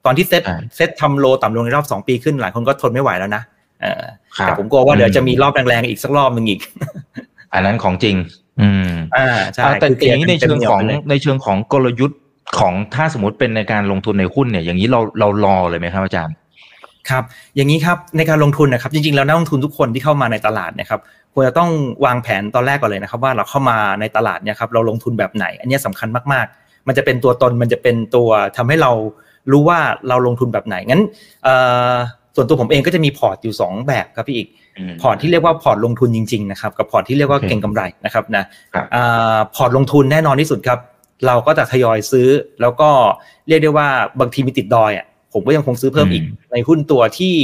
[0.06, 3.44] ตอนที่เซ็ตอ่าเซ็ตทำ low ต่ำลงในรอบสองปีครึ่งหลายคนก็ทนไม่ไหวแล้วนะ
[3.82, 4.04] เออ
[4.38, 6.60] ครับแต่ผมกลัวว่าเดี๋ยวอืมจะมีรอบแรงๆอีกสักรอบหนึ่งอีก
[7.54, 8.16] อันนั้นของจริง
[8.62, 12.20] อืมอ่าใช่อ่าแต่คืออย่างนี้ในเชิงของต็มหนียวไปลยในเชิงของกลยุทธ์
[12.60, 16.36] ของถ้าสมมติเป็นในการลงทุนในหุ้นเนี่ย อย่างนี้เราเรารอเลยไหมครับอาจารย์
[17.10, 17.24] ครับ
[17.56, 21.02] อย่างนี้ครับในการลงทุนนะครับจริงๆแล้วนักลงทุนทุกคนที่เข้ามาในตลาดเนี่ยนะครับ
[21.34, 21.70] ควรจะต้อง
[22.06, 28.92] วางแผนตอนแรกก่อนเลยนะครับ ว่าเราเข้ามาในตลาดเนี่ยครับเราลงทุนแบบไหน อันเนี้ยสำคัญมากๆ มันจะเป็นตัวตนมันจะเป็นตัวทำให้เรา
[29.52, 31.04] รู้ว่าเราลงทุนแบบไหนงั้น
[31.44, 31.56] เอ่
[31.92, 31.94] อ
[32.36, 34.48] ส่วนตัวผมเองก็จะมีพอร์ตอยู่ 2 แบบครับพี่อีก
[35.02, 40.80] พอร์ตที่เรียกว่าพอร์ตลงทุนจริงๆนะครับกับพอร์ตที่เรียกว่าโอเคเก็งกำไรนะครับนะครับอ่าพอร์ตลงทุนแน่นอนที่สุดครับ
[41.28, 42.28] เราก็จะทยอยซื้อ
[42.62, 42.90] แล้วก็
[43.48, 43.88] เรียกได้ว่า
[44.20, 47.36] บางทีมีติดดอยอะผมก็ยังคงซื้อเพิ่มอีกอืมในหุ้นตัวที่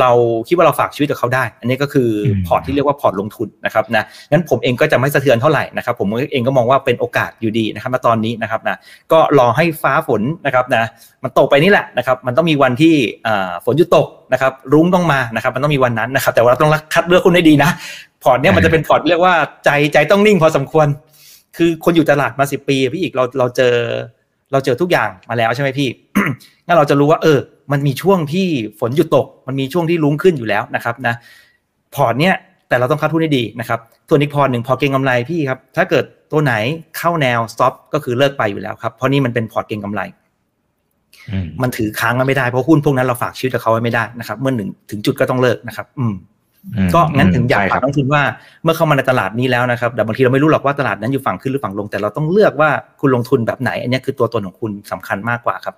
[0.00, 0.10] เรา
[0.48, 8.76] คิดว่าเราฝากชีวิตกับเขาได้ อันนี้ก็คืออมพอร์ตที่เรียกว่าพอร์ตลงทุนนะครับนะงั้นผมเองก็จะไม่สะเทือนเท่าไหร่นะครับผมเองก็มองว่าเป็นโอกาสอยู่ดีนะครับณตอนนี้นะครับนะ
[9.12, 10.84] ก็รอให้ฟ้าฝนนะครับนะ
[11.22, 12.94] มันตกไปนี่แหละนะครับมันต้องมีวันที่
[13.26, 17.70] อ่าฝนหยุดตกนะครับรุ้งต้องมานะครับมันต้องมีวันนั้นนะครับแต่ว่าเราต้องคัดเลือกหุ้นให้ดีนะ
[18.22, 20.86] พอร์ตเนี่ยมันจะเป็นพอร์ตเรียกว่าใจใจต้องนิ่งพอสมควร
[21.56, 23.74] คือคนอยู่ตลาดมาสิบปีอะพี่อีกเราเราเจอ
[24.52, 25.88] เราเจอทุกอย่างมาแล้วใช่ไหมพี่
[26.66, 27.38] งั้นเราจะรู้ว่า เออ
[27.72, 28.46] มันมีช่วงที่
[28.80, 31.14] ฝนหยุดตก มันมีช่วงที่รุ้งขึ้นอยู่แล้วนะครับนะ
[31.94, 32.34] พอร์ตเนี่ย
[32.68, 36.54] แต่เราต้องคัดหุ้นให้ดีนะครับตัวอีกพอร์ตหนึ่งพอร์ตเก็งกำไรพี่ครับถ้าเกิดตัวไหน
[36.96, 40.00] เข้าแนว stop ก็คือเลิกไปอยู่แล้วครับเพราะนี่มันเป็นพอร์ตเก็งกำไร
[41.30, 46.14] อืมมันถือค้างกันไม่ได้เพราะหุ้นพวกนั้นเราฝากชีวิตกับเขาไว้ไม่ได้นะครับ เมื่อหนึ่งถึงจุดก็ต้องเลิกนะครับ อืมอืม
[46.94, 48.22] ก็งั้นถึงอยากใช่คฝารักบนักลงทุนว่า
[48.62, 52.70] เมื่อเข้ามาในตลาดนี้แล้วนะครับ แต่บางทีเราไม่รู้หรอกว่าตลาดนั้นอยู่ฝั่งขึ้นหรือฝั่งลง แต่เราต้องเลือกว่า
[53.00, 55.74] คุณลงทุนแบบไหน อันนี้คือตัวตนของคุณสำคัญมากกว่าครับ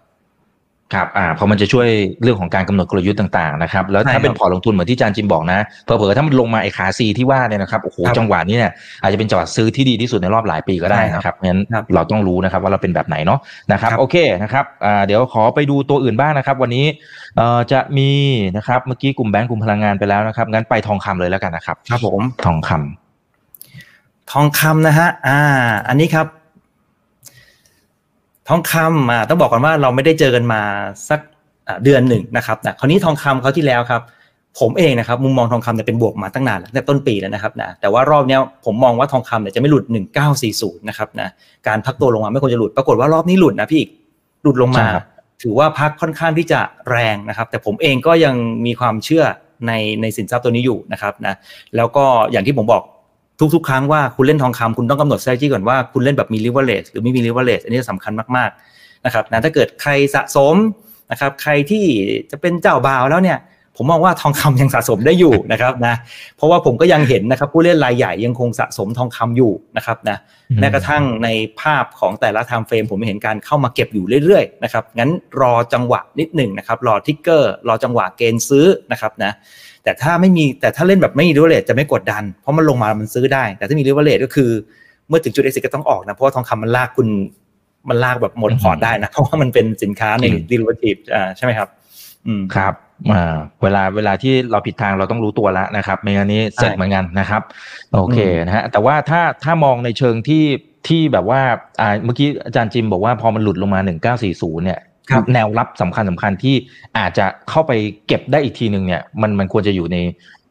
[0.95, 1.87] ครับอ่าเพราะมันจะช่วย
[2.23, 13.39] เรื่องของการกำหนดกลยุทธ์ต่างๆนะครับแล้วใช่ถ้าเป็นครับพอร์ตลงทุนเหมือนที่อาจารย์จิมบอกนะเผลอๆถ้ามันลงมาไอ้ขาซีที่ว่าเนี่ยนะครับโอ้โหครับจังหวะนี้เนี่ยอาจจะเป็นจังหวะซื้อที่ดีที่สุดในรอบหลายปีก็ได้ใช่ครับนะครับเพราะฉะนั้นครับเราต้องรู้นะครับว่าเราเป็นแบบไหนเนาะ
[13.73, 16.85] นะครับครับโอเคนะครับอ่าเดี๋ยวขอไปดูตัวอื่นบ้างนะครับ วันนี้
[17.37, 18.11] เอ่อจะมี
[18.57, 25.41] นะครับเมื่อกี้กลุ่มแบงก์กลุ่มพลังงานไปแล้วนะครับงั้นไปทองคำเลยแล้วกันนะครับครับผมทองคำทองคำนะฮะอ่า
[25.89, 26.27] อันนี้ครับ
[28.49, 30.63] ทองคำอ่าต้องบอกก่อนว่าเราไม่ได้เจอกันมา
[31.09, 31.21] สัก
[31.69, 34.03] อ่าเดือนหนึ่งนะครับนะคราวนี้ทองคำเขาวที่แล้วครับ
[34.61, 39.85] ผมเองนะครับมุมมองทองคำเนี่ยเป็นบวกมาตั้งนานแล้วตั้งแต่ต้นปีแล้วนะครับนะแต่ว่ารอบเนี้ยผมมองว่าทองคำเนี่ยจะไม่หลุด
[40.37, 41.29] 1940นะครับนะ
[41.69, 43.91] การพักตัวลงมาไม่ควรจะหลุดปรากฏว่ารอบนี้หลุดนะพี่อีก
[44.43, 45.05] หลุดลงมาใช่ครับ
[45.43, 48.35] ถือว่าพักค่อนข้างที่จะแรงนะครับ แต่ผมเองก็ยัง
[48.67, 49.25] มีความเชื่อ
[49.67, 51.35] ในในสินทรัพย์ตัวนี้อยู่นะครับนะ
[51.77, 52.83] แล้วก็อย่างที่ผมบอก
[53.55, 60.55] ทุกๆ ครั้งว่าคุณเล่นทองคำคุณต้องกำหนด strategy ก่อนว่าคุณเล่นแบบมี leverage หรือไม่มี leverage อันนี้สำคัญมากๆนะครับนะถ้าเกิดใครสะสม
[61.11, 61.85] นะครับใครที่
[62.31, 63.39] จะเป็นเจ้าบ่าวแล้วเนี่ย
[63.77, 65.95] ผมมองว่าทองคำยังสะสมได้อยู่นะครับนะ
[66.37, 70.17] เพราะว่าผมก็ยังเห็นนะครับผู้เล่นรายใหญ่ยังคงสะสมทองคำอยู่นะครับนะ
[70.61, 71.29] แม้กระทั่งใน
[71.61, 79.33] ภาพของแต่ละ timeframe ผมเห็นการเข้ามาเก็บอยู่เรื่อยๆนะครับงั้นรอจังหวะนิดหนึ่งนะครับรอ trigger รอจังหวะเกณฑ์ซื้อนะครับนะ
[79.85, 84.51] แต่ถ้าไม่มีแต่ถ้าเล่นแบบไม่มีริเวเลตจะไม่กดดัน เพราะมันลงมามันซื้อได้ แต่ถ้ามีริเวเลตก็คือ
[85.09, 87.09] เมื่อถึงจุดเอ็กซิก็ต้องออกนะเพราะว่าทองคำมันลากคุณ
[87.89, 91.69] มันลากแบบหมดพอร์ตได้นะเพราะว่ามันเป็นสินค้าใน derivative อ่าใช่ไหมครับ
[92.27, 92.75] อืมครับ
[93.13, 97.43] อ่าเวลาเวลาที่เราผิดทางเราต้องรู้ตัวแล้วนะครับไม่งั้นนี้เสร็จเหมือนกันนะครับ
[97.95, 100.45] โอเคนะฮะแต่ว่าถ้าถ้ามองในเชิงที่
[100.89, 101.41] ที่แบบว่า
[101.81, 103.81] อ่าเมื่อกี้อาจารย์จิมบอกว่าพอมันหลุดลงมา
[104.23, 104.94] 1940 เนี่ยครับ
[105.35, 106.55] แนวรับสำคัญสำคัญที่
[106.99, 107.73] อาจจะเข้าไป
[108.07, 109.97] เก็บได้อีกทีหนึ่งเนี่ยมันมันควรจะอยู่ใน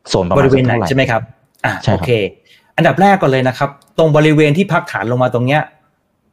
[0.09, 1.21] โซนประบมาณริเวณไหนท่าร่ใช่ไหมครับ
[1.65, 2.11] อ่าใช่ครับโอเค
[2.77, 5.61] อันดับแรกก่อนเลยนะครับ ตรงบริเวณที่พักฐานลงมาตรงเนี้ย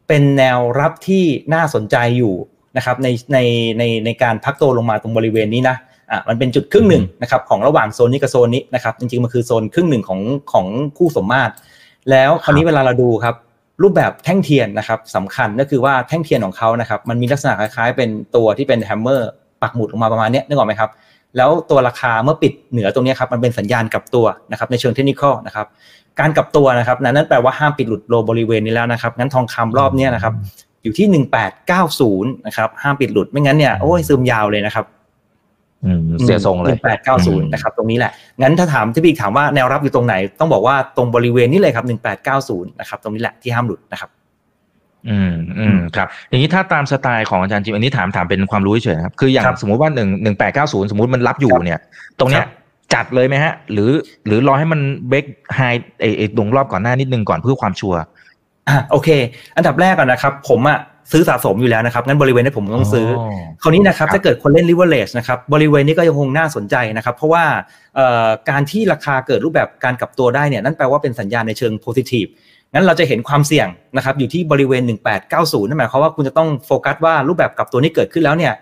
[0.09, 2.35] เป็นแนวรับที่น่าสนใจอยู่
[2.77, 3.39] นะครับในใน
[3.79, 5.77] ในในการพักตัวลงมาตรงบริเวณนี้นะ
[6.11, 10.21] อะมันเป็นจุดครึ่งหนึ่งนะครับของระหว่างโซนนี้กับโซนนี้นะครับจริงๆมันคือโซนครึ่งหนึ่งของ
[10.53, 11.53] ของคู่สมมาตร
[12.11, 13.35] แล้วคราวนี้เวลาเราดูครับ
[13.83, 19.31] รูปแบบแท่งเทียนนะครับสำคัญก็คือว่าแท่งเทียนของเขานะครับมันมีลักษณะคล้ายๆ เป็นตัวที่เป็น hammer
[19.63, 20.91] ปักหมุดลงมาประมาณเนี้ยนึกออกไหมครับ
[21.37, 25.67] แล้วตัวราคาเมื่อปิดเหนือตรงนี้ครับมันเป็นสัญญาณกลับตัวนะครับในเชิงเทคนิคนะครับ
[26.21, 30.35] การกลับตัวนะครับนั่นแปลว่าห้ามปิดหลุด low บริเวณนี้แล้วนะครับงั้นทองคำรอบนี้นะครับ
[30.83, 31.25] อยู่ที่
[31.77, 34.85] 1890นะครับห้ามปิดหลุดไม่งั้นเนี่ยโอ้ยซึมยาวเลยนะครับ
[36.23, 44.11] เสียทรงเลยแปดเก้าศูนย์นะครับตรงนี้แหละ งั้นถ้าถามที่พี่อีกถามว่าแนวรับอยู่ตรงไหน ต้องบอกว่าตรงบริเวณนี้เลยครับหนึ่งแปดเก้าศูนย์นะครับตรงนี้แหละที่ห้ามหลุดนะครับ
[45.09, 51.81] อืมอืมครับ อย่างนี้ถ้าตามสไตล์ของอาจารย์จิมอันนี้ถามถามเป็นความรู้เฉยๆนะครับ คืออย่างครับสมมุติว่าหนึ่งหนึ่งแปดเก้าศูนย์สมมติมันรับอยู่ครับเนี่ย
[52.19, 52.51] ตรงเนี้คยรับ
[52.95, 53.91] จัดเลยไหมฮะ หรือ
[54.27, 55.61] หรือรอให้มันเบรกไฮ
[56.01, 58.09] ไอไอตรงรอบก่อนหน้านิดนึงก่อนเพื่อความชัวร์อะ
[58.91, 59.09] โอเค
[59.57, 60.79] อันดับแรกก่อนนะครับ ผมอะ
[61.13, 63.23] ซื้อสะสมอยู่แล้วนะครับงั้นบริเวณนี้ผมต้องซื้ออ
[63.63, 67.45] คราวนี้นะครับครับถ้าเกิดคนเล่น leverage นะครับบริเวณนี้ก็ยังคงน่าสนใจนะครับ เพราะว่า
[67.97, 72.29] เอ่อการที่ราคาเกิดรูปแบบการกลับตัวได้เนี่ยนั่นแปลว่าเป็นสัญญาณในเชิง positive
[72.73, 74.83] งั้นเราจะเห็นความเสี่ยงนะครับอยู่ที่บริเวณ
[75.27, 78.53] 1890 นั่นหมายความว่าคุณจะต้องโฟกัสว่ารูปแบบกลับตัวนี้เกิดขึ้นแล้วเนี่ย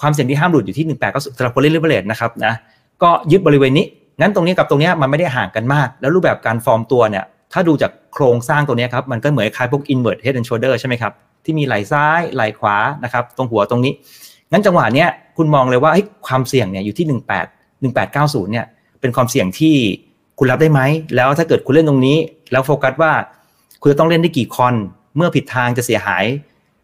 [0.00, 2.54] ความเสี่ยงที่ห้ามหลุดอยู่ที่ 1890สำหรับคนเล่น leverage นะครับนะ
[3.02, 3.86] ก็ยึดบริเวณนี้
[4.20, 11.12] งั้นตรงนี้กับตรงเนี้ยมันไม่ได้ห่างกันมาก แล้วรูปแบบการฟอร์มตัวเนี่ยถ้าดูจากโครงสร้างตัวเนี้ยครับมันก็เหมือนคล้ายพวก invert head and shoulder ใช่ไหมครับ
[11.46, 13.92] ที่มีไหลซ้ายไหลขวานะครับตรงหัวตรงนี้
[14.52, 17.14] งั้นจังหวะเนี้ยคุณมองเลยว่าเฮ้ยความเสี่ยงเนี่ยอยู่ที่ 18
[17.82, 18.66] 1890เนี่ย
[19.00, 19.74] เป็นความเสี่ยงที่
[20.38, 20.80] คุณรับได้ไหม
[21.16, 22.16] แล้วถ้าเกิดคุณเล่นตรงนี้
[22.52, 23.12] แล้วโฟกัสว่า
[23.80, 24.74] คุณจะต้องเล่นได้กี่คอน
[25.16, 26.24] เมื่อผิดทางจะเสียหาย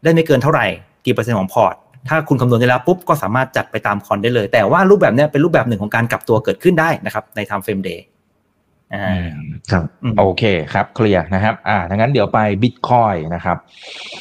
[0.02, 0.66] ได้ไม่เกินเท่าไหร่
[1.06, 1.74] กี่เปอร์เซ็นต์ของพอร์ต
[2.08, 8.00] ถ้าคุณคำนวณได้แล้วปุ๊บก็สามารถจัดไปตามคอนได้เลย แต่ว่ารูปแบบเนี้ยเป็นรูปแบบหนึ่งของการกลับตัวเกิดขึ้นได้นะครับใน time frame day
[8.94, 9.06] อ่า
[9.70, 13.56] ครับอืมโอเคครับเคลียร์นะครับ อ่าดังนั้นเดี๋ยวไปบิตคอยนะครับ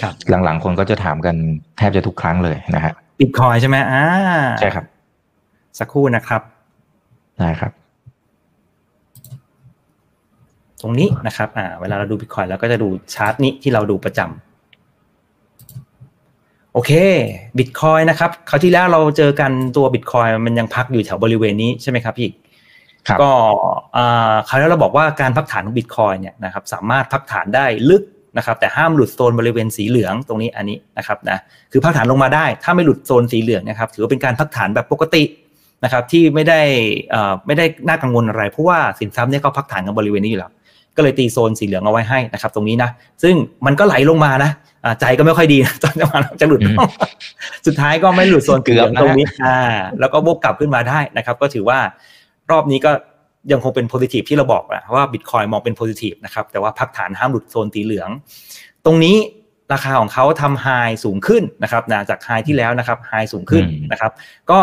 [0.02, 1.36] ครับหลังๆคนก็จะถามกัน
[1.78, 4.04] แทบจะทุกครั้งเลยนะฮะบิตคอยใช่ไหมอ่า
[4.60, 4.86] ใช่ครับ
[5.80, 6.42] สักครู่นะครับ
[7.40, 7.72] ได้ครับ
[10.82, 14.32] ตรงนี้นะครับ อ่า เวลาเราดูบิตคอยเราก็จะดูชาร์ตนี้ที่เราดูประจำ
[16.74, 16.92] โอเค
[17.58, 22.41] บิตคอยนะครับคราวที่แล้วเราเจอกันตัวบิตคอยมันยังพักอยู่แถวบริเวณนี้ใช่ไหมครับพี่ครับ
[23.22, 23.32] ก็
[23.98, 28.04] อ่าคราวแล้วเราบอกว่าการพักฐานของบิตคอยเนี่ยนะครับสามารถพักฐานได้ลึก
[28.38, 31.38] นะครับแต่ห้ามหลุดโซนบริเวณสีเหลืองตรงนี้อันนี้นะครับนะ
[31.72, 35.24] คือพักฐานลงมาได้ ถ้าไม่หลุดโซนสีเหลืองนะครับถือว่าเป็นการพักฐานแบบปกติ
[35.84, 36.62] นะครับที่ไม่ได้
[37.12, 40.52] เอ่อไม่ได้น่ากังวลอะไร เพราะว่าสินทรัพย์เนี่ยก็พักฐานกันบริเวณนี้อยู่แล้ว
[40.96, 42.90] ก็เลยตีโซนสีเหลืองเอาไว้ให้นะครับตรงนี้นะ
[43.24, 43.36] ซึ่ง
[43.66, 44.52] มันก็ไหลลงมานะ
[44.84, 46.78] อ่าใจก็ไม่ค่อยดีตอนจังหวะจะหลุดอืม
[47.68, 49.60] สุดท้ายก็ไม่หลุดโซนสีเหลืองเกือบนะตรงนี้อ่า
[50.00, 51.80] แล้วก็วกกลับขึ้นมาได้นะครับ ก็ถือว่า
[52.52, 52.92] รอบนี้ก็
[53.52, 58.10] ยังคงเป็นโพซิทีฟที่เราบอกนะว่าบิตคอยมองเป็นโพซิทีฟนะครับแต่ว่าพักฐานห้ามหลุดโซนสีเหลือง
[58.86, 59.18] ตรงนี้
[59.74, 60.68] ราคาของเขาทำไฮ
[61.04, 64.12] สูงขึ้นนะครับนะจากไฮที่แล้วนะครับไฮสูงขึ้นอืมนะครับ
[64.52, 64.60] ก็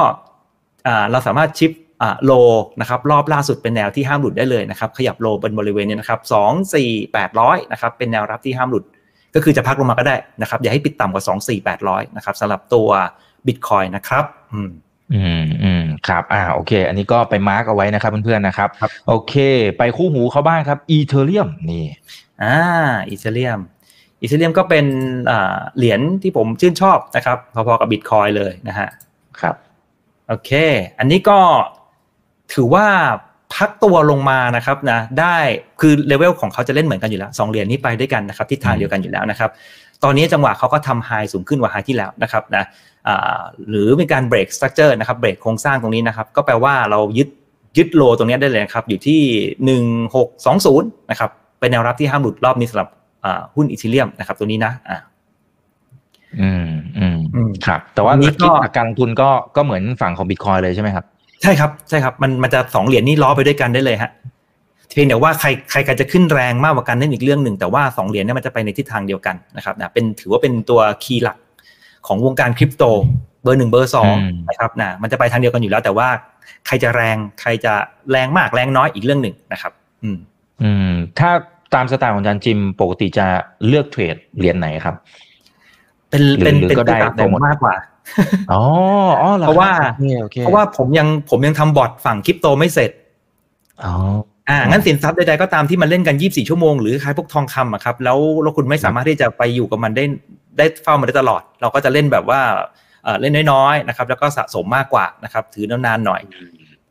[0.86, 1.72] อ่าเราสามารถชิป
[2.02, 2.32] อ่าโล
[2.80, 8.84] นะครับรอบล่าสุดเป็นแนวที่ห้ามหลุดได้เลยนะครับขยับโลบนบริเวณนี้นะครับสองสี่แปดร้อยนะครับเป็นแนวรับที่ห้ามหลุด
[9.34, 12.88] ก็คือจะพักลงมาก็ได้นะครับอย่าให้ปิดต่ำกว่าสองสี่แปดร้อยนะครับสำหรับตัว
[13.46, 14.70] บิตคอยนะครับ อืม
[15.14, 19.34] อืมอืม ครับ อ่า โอเค อันนี้ก็ไป mark เอาไว้นะครับเพื่อนๆนะครับครับ โอเค
[19.78, 21.86] ไปคู่หูเขาบ้างครับ Ethereum นี่
[22.42, 22.56] อ่า
[23.08, 23.60] Ethereum
[24.20, 24.86] Ethereum ก็เป็น
[25.30, 28.88] อ่าเหรียญที่ผมชื่นชอบนะครับ พอๆกับบิตคอยเลยนะฮะ
[29.40, 29.54] ครับ
[30.28, 30.50] โอเค
[30.98, 31.38] อันนี้ก็
[32.54, 32.86] ถือว่า
[33.54, 35.36] พักตัวลงมานะครับนะได้
[35.80, 39.50] คือเลเวลของเขาจะเล่นเหมือนกันอยู่แล้วสองเหรียญนี้ไปด้วยกันนะครับทิศทางเดียวกันอยู่แล้วนะครับ
[40.04, 42.64] ตอนนี้จังหวะเขาก็ทำ high สูงขึ้นกว่า high ที่แล้วนะครับนะ
[42.97, 42.97] อ่า
[43.68, 47.28] หรือเป็นการ break structure นะครับเบรกโครงสร้างตรงนี้นะครับ ก็แปลว่าเรายึด
[47.78, 49.20] ยึด low ตรงนี้ได้เลยนะครับ อยู่ที่
[49.64, 49.84] หนึ่ง
[50.16, 52.88] หกสองศูนย์นะครับ เป็นแนวรับที่ห้ามหลุดรอบนี้สำหรับ
[53.54, 54.98] หุ้น Ethereum นะครับ ตัวนี้นะอ่า
[56.40, 57.06] อืมอื
[57.48, 61.04] มครับ แต่ว่านี้ก็การลงทุนก็ก็เหมือนฝั่งของบิตคอยเลยใช่ไหมครับ
[61.42, 64.10] ใช่ครับใช่ครับ มันมันจะสองเหรียญนี้ล้อไปด้วยกันได้เลยฮะ
[64.94, 71.36] เพียงแต่ว่าใครใครกันจะขึ้นแรงมากกว่ากันนั่นอีกเรื่องหนึ่งแต่ว่าสองเหรียญนี่มันจะไปในทิศทางเดียวกันนะครับนะเป็นถือว่าเป็นตัวคีย์หลัก
[72.08, 72.84] ของวงการคริปโต
[73.42, 74.14] เบอร์หนึ่งเบอร์สอง
[74.48, 76.08] นะครับนะมันจะไปทางเดียวกันอยู่แล้ว แต่ว่า
[76.66, 77.72] ใครจะแรงใครจะ
[78.10, 80.18] แรงมากแรงน้อยอีกเรื่องหนึ่งนะครับ อืม
[80.62, 81.30] อืม ถ้า
[81.74, 83.26] ตามสไตล์ของอาจารย์จิมปกติจะ
[83.66, 84.94] เลือกเทรดเหรียญไหนครับ
[86.10, 87.74] เป็นเป็นเป็นก็ได้ผมมามากกว่า
[88.52, 88.62] อ๋อ
[89.22, 89.70] อ๋อเพราะว่า
[90.44, 92.90] เพราะว่าผมยังผมยังทำบอทฝั่งคริปโตไม่เสร็จ
[93.84, 93.94] อ๋อ
[94.48, 100.04] อ่างั้นสินทรัพย์ใดๆก็ตามที่มันเล่นกันยี่สิบสี่ชั่วโมงหรือคล้ายพวกทองคำอะครับแล้วแล้วคุณไม่สามารถที่จะไปอยู่กับมันได้
[100.58, 102.40] ได้เฝ้ามันได้ตลอด เราก็จะเล่นแบบว่า
[103.20, 106.20] เล่นน้อยๆนะครับ แล้วก็สะสมมากกว่านะครับ ถือนานๆหน่อย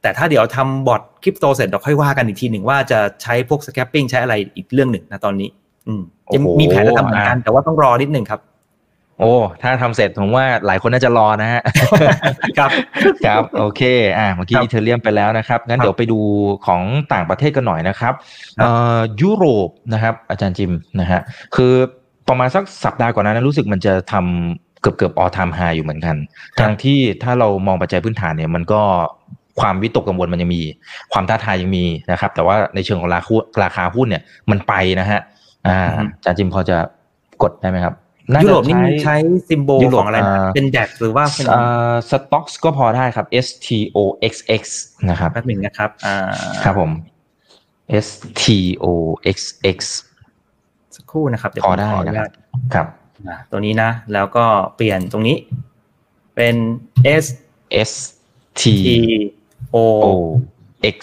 [0.01, 5.49] แต่ถ้าเดี๋ยวทำบอทคริปโตเสร็จเราค่อยว่ากันอีกทีหนึ่งว่าจะใช้พวก scalping ใช้อะไรอีกเรื่องหนึ่งนะตอนนี้
[5.87, 6.01] อืม
[6.33, 8.41] จะมีแผนจะทำเหมือนกัน แต่ว่าต้องรอนิดหนึ่งครับ
[9.19, 11.61] โอ้ ถ้าทำเสร็จผมว่าหลายคนน่าจะรอนะฮะ
[12.57, 12.71] ครับ
[13.25, 13.81] ครับ โอเค
[14.17, 16.19] อ่า เมื่อกี้อีเทเรียมไปแล้วนะครับ งั้นเดี๋ยวไปดู
[16.65, 16.81] ของ
[17.13, 18.13] ต่างประเทศกันหน่อยนะครับ
[18.59, 21.21] เอ่อ ยุโรปนะครับ อาจารย์จิมนะฮะ
[21.55, 21.73] คือ
[22.29, 26.15] ประมาณสักสัปดาห์ก่อนนั้นรู้สึกมันจะทำเกือบเกือบออทามไฮอยู่เหมือนกัน
[26.59, 28.81] ทางที่ถ้าเรามองปัจจัยพื้นฐานเนี่ยมันก็
[29.59, 30.61] ความวิตกกังวลมันยังมี
[31.13, 35.21] ความท้าทายยังมีนะครับ แต่ว่าในเชิงของราคาราคาหุ้นเนี่ยมันไปนะฮะ
[35.67, 35.77] อ่า
[36.15, 36.77] อาจารย์จิมพอจะ
[37.41, 37.93] กดได้ไหมครับ
[38.43, 39.15] ยุโรปนี่ใช้
[39.49, 40.19] ซิมโบลของอะไร
[40.55, 41.45] เป็นแดกหรือว่าเป็น
[42.09, 43.97] สต็อกก็พอได้ครับ S T O
[44.31, 44.63] X X
[45.09, 45.89] นะครับแป๊บหนึ่งนะครับ
[46.63, 46.91] ครับผม
[48.05, 48.07] S
[48.41, 48.43] T
[48.83, 48.85] O
[49.35, 49.37] X
[49.75, 49.79] X
[50.97, 52.29] สักครู่นะครับพอได้นะครับ
[52.73, 52.87] ครับ
[53.51, 55.37] ตัวนี้นะ แล้วก็เปลี่ยนตรงนี้
[56.35, 56.55] เป็น
[57.23, 57.25] S
[57.89, 57.91] S
[58.59, 58.63] T
[59.75, 59.77] O
[60.95, 60.97] X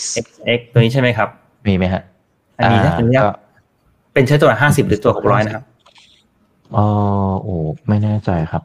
[0.59, 1.29] X ตัวนี้ใช่ไหมครับ
[1.67, 2.03] มีไหมฮะ
[2.59, 3.21] อันนี้นะตัวนี้
[4.13, 5.65] เป็นใช้ตัวห้าสิบหรือตัวหกร้อยนะครับ
[6.75, 6.79] เอ
[7.31, 7.55] อโอ้
[7.89, 8.63] ไม่แน่ใจครับ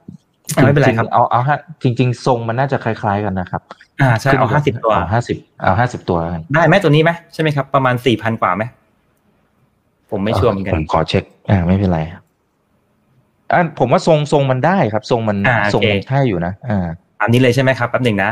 [0.63, 3.61] ไม่เป็นไรครับเอาเอาฮะจริง ๆ ทรงมันน่าจะคล้าย ๆกันนะครับ
[4.01, 6.17] อ่าใช่เอาห้าสิบตัวห้าสิบเอาห้าสิบตัว
[6.53, 8.63] ได้ไหมตัวนี้ไหมใช่ไหมครับ ประมาณสี่พันกว่าไหม
[10.11, 11.99] ผมไม่ชัวร์เหมือนกันผมขอเช็ค อ่า ไม่เป็นไร
[13.53, 15.37] อ่าผมว่าทรงทรงมันได้ครับ ทรงมัน
[15.73, 16.85] ทรงมันใช่อยู่นะอ่า
[17.21, 18.31] อันนี้เลยใช่ไหมครับแป๊บหนึ่งนะ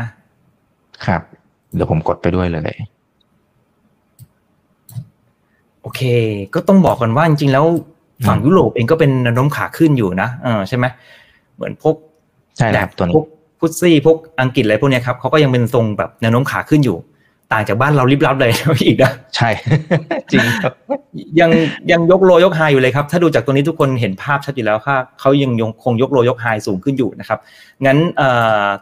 [1.06, 1.22] ครับ
[1.74, 2.78] เดี๋ยวผมกดไปด้วยเลย
[5.82, 6.00] โอเค
[6.54, 7.64] ก็ต้องบอกก่อนว่าจริงๆแล้ว
[8.28, 10.84] ฝั่งยุโรปเองก็เป็นแนวโน้มขาขึ้นอยู่นะเออใช่ไหม
[11.56, 11.94] เหมือนพวก
[12.56, 13.26] ใช่แบตัวพวก
[13.58, 16.96] พุซซี่พวกอังกฤษอะไรพวกนี้ครับเขาก็ยังเป็นทรงแบบแนวโน้มขาขึ้นอยู่
[17.52, 18.52] ต่างจากบ้านเราริบลับเลย
[18.86, 19.48] อีกนะใช่
[20.32, 20.72] จริงครับ
[21.40, 21.50] ยัง
[21.90, 27.38] ยังยกโลยกไฮอยู่เลยครับ ถ้าดูจากตรงนี้ทุกคนเห็นภาพชัดอยู่แล้วค่ะเขายังคงยกโลยกไฮสูงขึ้นอยู่นะครับ
[27.86, 27.98] งั้น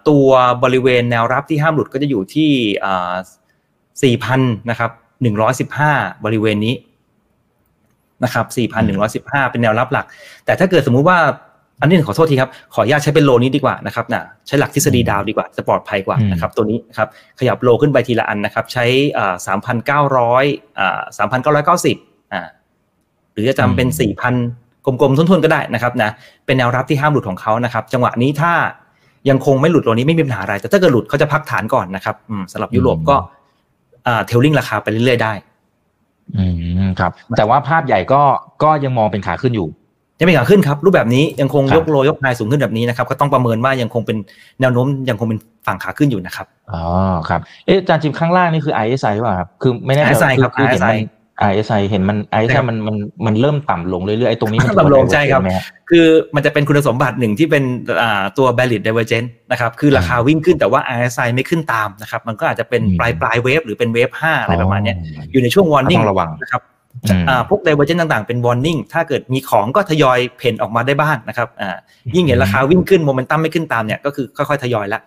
[0.09, 0.29] ตัว
[0.65, 2.51] บริเวณแนวรับที่ห้ามหลุดก็จะอยู่ที่
[4.03, 4.91] สี่พันนะครับ
[5.23, 5.93] หนึ่งร้อยสิบห้า
[6.25, 6.75] บริเวณนี้
[8.25, 8.47] นะครับ
[8.95, 10.07] 4,115 เป็นแนวรับหลัก
[10.45, 11.19] แต่ถ้าเกิดสมมุติว่า
[11.81, 17.09] อันนี้ขอโทษทีครับ ขออนุญาตใช้เป็นโลนี้ดีกว่านะครับนะใช้หลักทฤษฎีดาวดีกว่า จะปลอดภัยกว่านะครับตัวนี้ครับ
[17.39, 18.85] ขยับโลขึ้นไปทีละอันนะครับ ใช้
[19.47, 20.45] สามพันเก้าร้อย
[21.19, 21.97] สามพันเก้าร้อยเก้าสิบ
[22.33, 22.43] อ่า
[23.33, 24.35] หรือจะจำเป็นสี่พัน
[24.87, 26.11] กลมๆทุนๆก็ได้นะครับนะ
[26.47, 28.53] เป็นแนวรับที่ห้ามหลุดของเขานะครับ จังหวะนี้ถ้า
[29.29, 32.17] ยังคงไม่หลุดโลนี้ไม่มีปัญหาอะไร แต่ถ้าเกิดหลุดเขาจะพักฐานก่อนนะครับ
[32.53, 33.17] สำหรับยุโรปก็
[34.05, 35.33] เทลลิงราคาไปเรื่อยๆได้
[36.37, 36.45] อื
[36.87, 38.23] มครับ แต่ว่าภาพใหญ่ก็
[38.63, 39.69] ก็ยังมองเป็นขาขึ้นอยู่
[40.19, 44.17] ยังเป็นขาขึ้นครับรูปแบบนี้ยังคงยกโลยกไฮสูงขึ้นแบบนี้นะครับก็ต้องประเมินว่ายังคงเป็น
[44.61, 46.83] แนวโน้มยังคงเป็นฝั่งขาขึ้นอยู่นะครับอ๋อ
[47.29, 50.25] ครับเอ๊ะอาจารย์จิมข้างล่างนี่คือ ISI หรือเปล่าครับคือไม่แน่ใจ
[50.59, 50.99] คือเห็นมัน
[51.51, 55.43] ISI เห็นมัน ISI มันมันมันเริ่มต่ำลงเรื่อยๆไอ้ตรงนี้มันต่ำลงใช่ครับ
[55.91, 57.65] คือมันจะเป็นคุณสมบัติหนึ่งที่เป็น
[58.39, 64.95] ตัว valid divergence นะครับคือราคาวิ่งขึ้นแต่ว่า RSI ไม่ขึ้นตามนะครับมันก็อาจจะเป็นปลายปลายเวฟหรือเป็นเวฟห้าอะไรประมาณนี้
[65.33, 66.63] อยู่ในช่วง warning ระวังนะครับ
[67.49, 71.49] พวก divergence ต่างๆ เป็น warning ถ้าเกิดมีของก็ทยอยเพ่นออกมาได้บ้างนะครับ
[72.15, 75.01] ยิ่งเห็นราคาวิ่งขึ้นโมเมนตัมไม่ขึ้นตามเนี่ยก็คือค่อยๆ ทยอยละ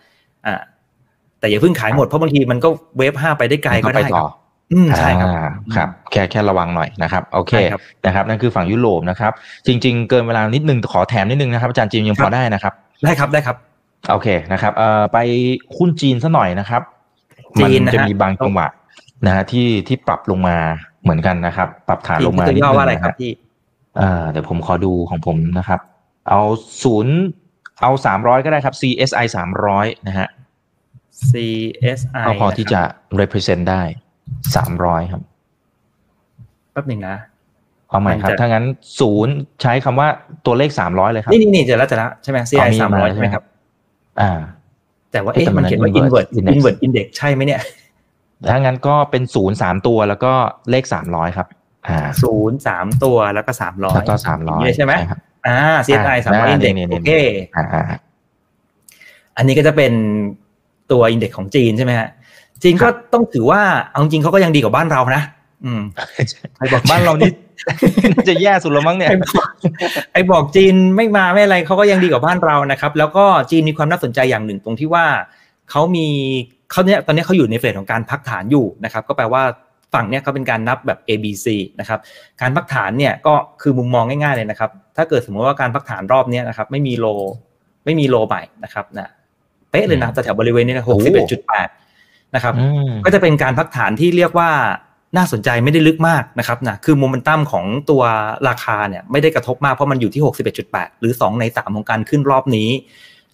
[1.39, 4.25] แต่อย่าเพิ่งขายหมดเพราะบางทีมันก็เวฟห้าไปได้ไกลก็ได้ครับ
[4.73, 5.29] อืมใช่ครับ
[5.75, 7.53] ครับ แค่แค่ระวังหน่อยนะครับ โอเค
[8.05, 9.31] นะครับ นั่นคือฝั่งยุโรปนะครับ
[9.67, 12.73] จริง ๆ เกินเวลานิดนึงขอแถมนิดนึงนะครับอาจารย์จีนยังพอได้นะครับ
[13.03, 13.55] ได้ครับได้ครับ
[14.11, 15.17] โอเคนะครับเอ่อไป
[15.77, 16.81] หุ้นจีนซะหน่อยนะครับ
[17.63, 18.67] มันจะมีบางจังหวะ
[19.25, 20.57] นะฮะที่ที่ปรับลงมา
[21.03, 23.31] เหมือนกันนะครับ ปรับฐานลงมาตัวย่อว่าอะไรครับพี่
[23.99, 25.79] อ่าเดี๋ยวผมขอดูของผมนะครับ
[26.29, 26.41] เอา
[26.83, 27.15] ศูนย์
[27.81, 30.27] เอาสามร้อยก็ได้ครับ CSI สามร้อยนะฮะ
[31.29, 32.81] CSI ก็พอที่จะ
[33.21, 33.81] represent ได้
[34.55, 35.21] สามร้อยครับ
[36.71, 37.17] แป๊บหนึ่งนะ
[37.89, 38.65] เอาใหม่ครับ ถ้างั้น
[38.99, 40.07] ศูนย์ใช้คำว่า
[40.45, 43.43] ตัวเลขสามร้อยเลยครับ นี่นี่นี่เจอแล้วเจอแล้วใช่ไหม CI สามร้อยใช่ไหมครับ
[44.21, 44.31] อ่า
[45.11, 47.61] แต่ว่าเอ๊ะมันเขียนว่า invert invert index ใช่ไหมเนี่ย
[48.49, 50.33] ถ้างั้นก็เป็นศูนย์สามตัวแล้วก็
[50.71, 51.47] เลขสามร้อยครับ
[51.87, 57.11] อ่าศูนย์สามตัวแล้วก็สามร้อยแล้วก็สามร้อยใช่ไหมครับอ่า CSI อ่าสามร้อยอินเด็กนี่นี่โอเค
[57.55, 57.83] อ่าอ่า
[59.37, 59.93] อันนี้ก็จะเป็น
[60.91, 62.09] ตัวอินเด็กของจีนใช่ไหมฮะ
[62.63, 65.23] จีนก็ต้องถือว่าเอาจริงเขาก็ยังดีกว่าบ้านเรานะ
[65.65, 65.81] อืม
[66.55, 67.31] ใครบอกบ้านเรานี่
[68.13, 69.47] น่าจะแย่สุดแล้วมั้งเนี่ยไอ้บอก
[70.13, 75.05] ไอ้บอกจีนไม่มาไม่อะไรเขาก็ยังดีกว่าบ้านเรานะครับ แล้วก็จีนมีความน่าสนใจอย่างหนึ่งตรงที่ว่า
[75.69, 76.07] เขามี
[76.71, 79.43] เขาเนี้ยตอนนี้เขาอยู่ในเฟสของการพักฐานอยู่นะครับ ก็แปลว่า
[79.93, 81.45] ฝั่งเนี้ยเขาเป็นการนับแบบ A B C
[81.79, 81.99] นะครับ
[82.41, 87.05] การพักฐานเนี่ยก็คือมุมมองง่ายๆเลยนะครับ ถ้าเกิดสมมติว่าการพักฐานรอบเนี้ยนะครับ ไม่มีโล
[87.85, 89.09] ไม่มีโลใหม่นะครับนะ
[89.71, 91.67] เป๊ะเลยนะแต่แถวบริเวณนี้นะหกสิบเอ็ดจุดแปด
[92.35, 94.49] นะครับอืมก็จะเป็นการพักฐานที่เรียกว่า
[95.17, 98.01] น่าสนใจไม่ได้ลึกมากนะครับนะคือโมเมนตัมของตัว
[98.47, 100.21] ราคาเนี่ยไม่ได้กระทบมากเพราะมันอยู่ที่
[100.61, 102.69] 61.8 หรือ 2 ใน 3 ของการขึ้นรอบนี้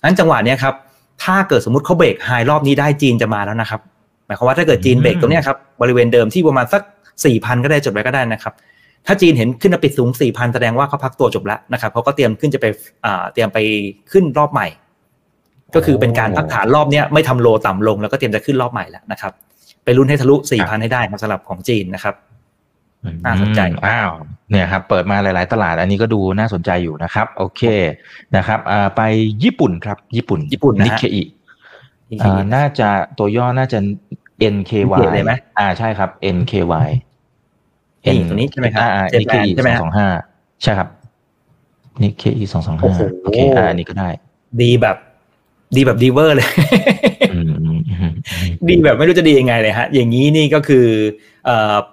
[0.04, 0.76] นั้นจังหวะเนี้ยครับ
[1.24, 3.82] ถ้าเกิดสมมติเขาเบรกไฮรอบนี้ได้จีนจะมาแล้วนะครับ
[4.26, 6.82] หมายความว่าถ้าเกิดจีนเบรกตรงเนี้ยครับบริเวณเดิมที่ประมาณสัก
[7.24, 8.54] 4,000ก็ได้จดไว้ก็ได้นะครับ
[9.06, 12.66] ถ้าจีนเห็นขึ้นมาปิดสูง4,000แสดงว่าเขาพักตัวจบแล้วนะครับเขาก็เตรียมขึ้นจะไป
[13.06, 13.58] อ่าเตรียมไป
[14.12, 14.68] ขึ้นรอบใหม่
[15.76, 19.34] ก็คือเป็นการพักฐานรอบเนี้ยไม่ทำโลต่ำลงแล้วก็เตรียมจะขึ้นรอบใหม่แล้วนะครับ
[19.84, 22.16] ไปลุ้นให้ทะลุ4,000ให้ได้ครับสำหรับของจีนนะครับ
[23.26, 24.12] น่าสนใจอืมอ้าว
[24.52, 27.62] เนี่ยครับเปิดมาหลาย ๆ ตลาดอันนี้ก็ดูน่าสนใจอยู่นะครับ โอเค
[28.36, 29.02] นะครับอ่าไป
[29.44, 31.24] ญี่ปุ่นครับ ญี่ปุ่นญี่ปุ่นนะฮะนิเคอิ
[32.22, 33.80] อ่าน่าจะตัวย่อน่าจะ
[34.56, 36.90] NKY เลยไหมอ่าใช่ครับ NKY
[38.06, 40.08] นี่ตัวนี้ใช่ไหมครับอ่าเจนิแปเคนอิใช่ไหมสองฮะสองห้า
[40.64, 40.88] ใช่ครับ
[42.02, 44.10] นิเคอิสองสองโอ้ห้าโหโอเคอ่าอันนี้ก็ได้
[44.62, 44.98] ดีแบบ
[45.76, 46.50] ดีแบบดีเวอร์เลย
[47.32, 48.12] อืมอืมอืมอืม
[48.68, 51.35] ดีแบบไม่รู้จะดียังไงเลยฮะ อย่างนี้นี่ก็คือเอ่อ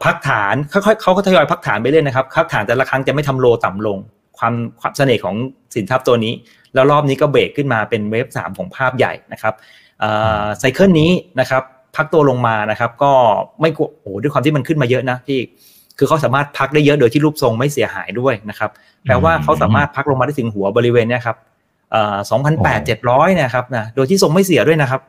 [0.05, 3.99] พักฐานค่อยๆเขาก็ทยอยพักฐานไปเรื่อยนะครับพักฐานแต่ละครั้งจะไม่ทำ low ต่ำลง
[4.39, 5.37] ความความเสน่ห์ของ
[5.75, 6.33] สินทรัพย์ตัวนี้
[6.75, 9.55] แล้วรอบนี้ก็เบรกขึ้นมาเป็นเวฟสามของภาพใหญ่นะครับ
[10.01, 10.11] เอ่
[10.43, 11.11] อไซเคิลนี้
[11.41, 11.63] นะครับ
[11.97, 13.13] พักตัวลงมานะครับ ก็
[13.61, 15.41] ไม่กลัวโอ้โหด้วยความที่มันขึ้นมาเยอะนะพี่
[15.99, 18.71] คือเขาสามารถพักได้เยอะโดยที่รูปทรงไม่เสียหายด้วยนะครับ
[19.05, 21.37] แปลว่าเขาสามารถพักลงมาได้ถึงหัวบริเวณเนี้ยครับ
[21.93, 25.01] เอ่อสองพันแปดเจ็ดร้อยนะครับนะโดยที่ทรงไม่เสียด้วยนะครับ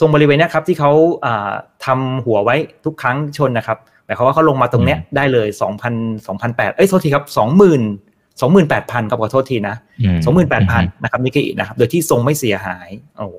[0.00, 0.92] ทรงบริเวณเนี้ยครับที่เขา
[1.24, 1.52] อ่า
[1.84, 5.94] ทำหัวไว้ทุกครั้งชนนะครับหมายความว่าเขาลงมาตรงเนี้ยได้เลยสองพัน
[6.26, 7.82] สองพันแปดเอ้ยโทษทีครับสองหมื่น
[8.40, 13.36] สองหมื่นแปดพันครับขอโทษทีนะอืมสองหมื่นแปดพันนะครับนิเคอินะครับ โดยที่ทรงไม่เสียหาย โอ้โห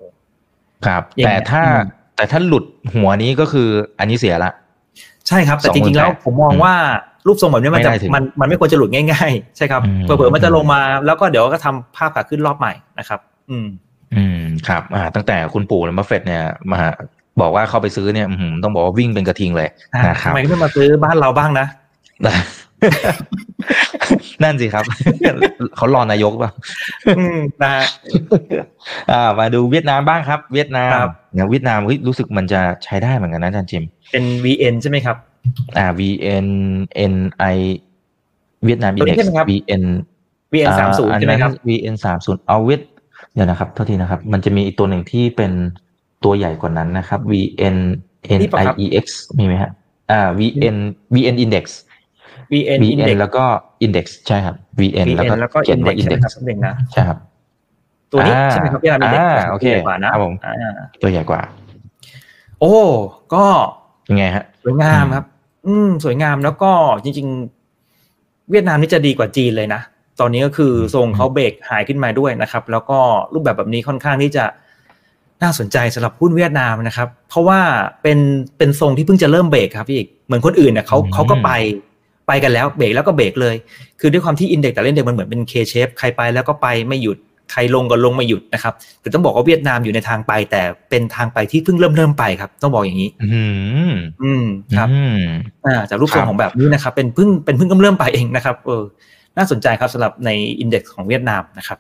[0.86, 3.68] ครับอย่างแต่เงี้ยถ้าอืมแต่ถ้าหลุดหัวนี้ก็คือ
[4.00, 4.52] อันนี้เสียละ
[5.28, 6.74] ใช่ครับ แต่จริงๆแล้ว28,000ผมมองว่า
[7.28, 13.68] รูปทรงแบบนี้มันจะไม่ได้ถึงมันมันไม่ควรจะหลุดง่ายๆ ใช่ครับอืมเผื่อๆมันจะลงมาแล้วก็เดี๋ยวก็ทำภาพขาขึ้นรอบใหม่นะครับ อืม
[14.18, 16.80] อืมครับอ่าตั้งแต่คุณปู่และบัฟเฟตเนี่ยมา
[17.42, 21.68] บอกว่าเข้าไปซื้อเนี่ยอื้อหือต้องบอกว่าวิ่งเป็นกระทิงเลยอะนะครับทำไมไม่มาซื้อบ้านเราบ้างนะ
[24.44, 24.84] นั่นสิครับ
[25.76, 26.52] เขารอนายกป่ะ
[27.18, 27.86] อืมนะฮะ
[29.12, 35.18] อ่ามาดูเวียดนามบ้างครับ เวียดนามครับอย่างเวียดนามเฮ้ยรู้สึกมันจะใช้ได้เหมือนกันนะอาจารย์จิม เป็น VN ใช่ไหมครับ
[35.78, 36.48] อ่า VN
[37.14, 37.58] NI
[38.66, 39.84] เวียดนามตัวนี้ Index ใช่ไหมครับ VN
[40.54, 42.82] VN สามศูนย์อ่ใช่ไหมครับอันนั้น VN สามศูนย์เอาเวียด
[43.34, 45.52] เดี๋ยวนะครับโทษทีนะครับ มันจะมีอีกตัวหนึ่งที่เป็น
[46.24, 47.78] ตัวใหญ่กว่านั้นนะครับ VN
[48.42, 49.06] นี่ปะครับ NIEX
[49.40, 49.72] มีไหมฮะ
[50.12, 50.78] อ่า VN
[51.14, 51.66] VN Index
[52.52, 53.46] VN VN Index แล้วก็
[53.86, 57.18] Index ใช่ครับ VN แล้ว VN ก็แล้วก็เขียนว่า Index ใช่ไหม Index ครับเด็กนะใช่ครับ
[58.12, 61.42] ตัวนี้อ่าใช่ไหมครับพี่อาร์มีเด็กอ่าโอเคกว่านะครับผมอ่าตัวใหญ่กว่า
[62.60, 62.76] โอ้
[63.34, 63.46] ก็
[64.10, 65.26] ยังไงฮะสวยงามครับ
[65.68, 66.72] อืม สวยงามแล้วก็
[67.04, 67.28] จริง
[67.90, 69.82] ๆ เวียดนามนี่จะดีกว่าจีนเลยนะ
[70.20, 72.98] ตอนนี้ก็คือทรงเขาเบรกหายขึ้นมาด้วยนะครับ แล้วก็
[73.34, 74.46] รูปแบบแบบนี้ค่อนข้างที่จะ
[75.44, 77.60] น่าสนใจสำหรับหุ้นเวียดนามนะครับ เพราะว่า
[78.02, 78.20] เป็น
[78.58, 81.52] เป็นทรงที่เพิ่งจะเริ่มเบรกครับพี่อีกเหมือนคนอื่นเนี่ยเขาอืมเขาก็ไป
[82.28, 83.56] ไปกันแล้วเบรกแล้วก็เบรกเลย
[84.00, 87.18] คือด้วยความที่อินเด็กแต่เล่นเด็กมันเหมือนเป็น K shape ใครไปแล้วก็ไปไม่หยุด
[87.52, 93.44] ใครลงก็ลงไม่หยุดนะครับ แต่ต้องบอกว่าเวียดนามอยู่ในทางไป แต่เป็นทางไปที่เพิ่งเริ่มเริ่มไปครับ ต้องบอกอย่างนี้ อื
[93.92, 94.46] มอืม
[94.78, 95.22] ครับอืม
[95.66, 98.84] อ่าจากรูปทรงครับของแบบนี้นะครับ เป็นเพิ่งเป็นเพิ่งกำเริ่มไปเองนะครับ เออ
[99.38, 101.80] น่าสนใจครับสำหรับในอินเด็กซ์ของเวียดนามนะครับ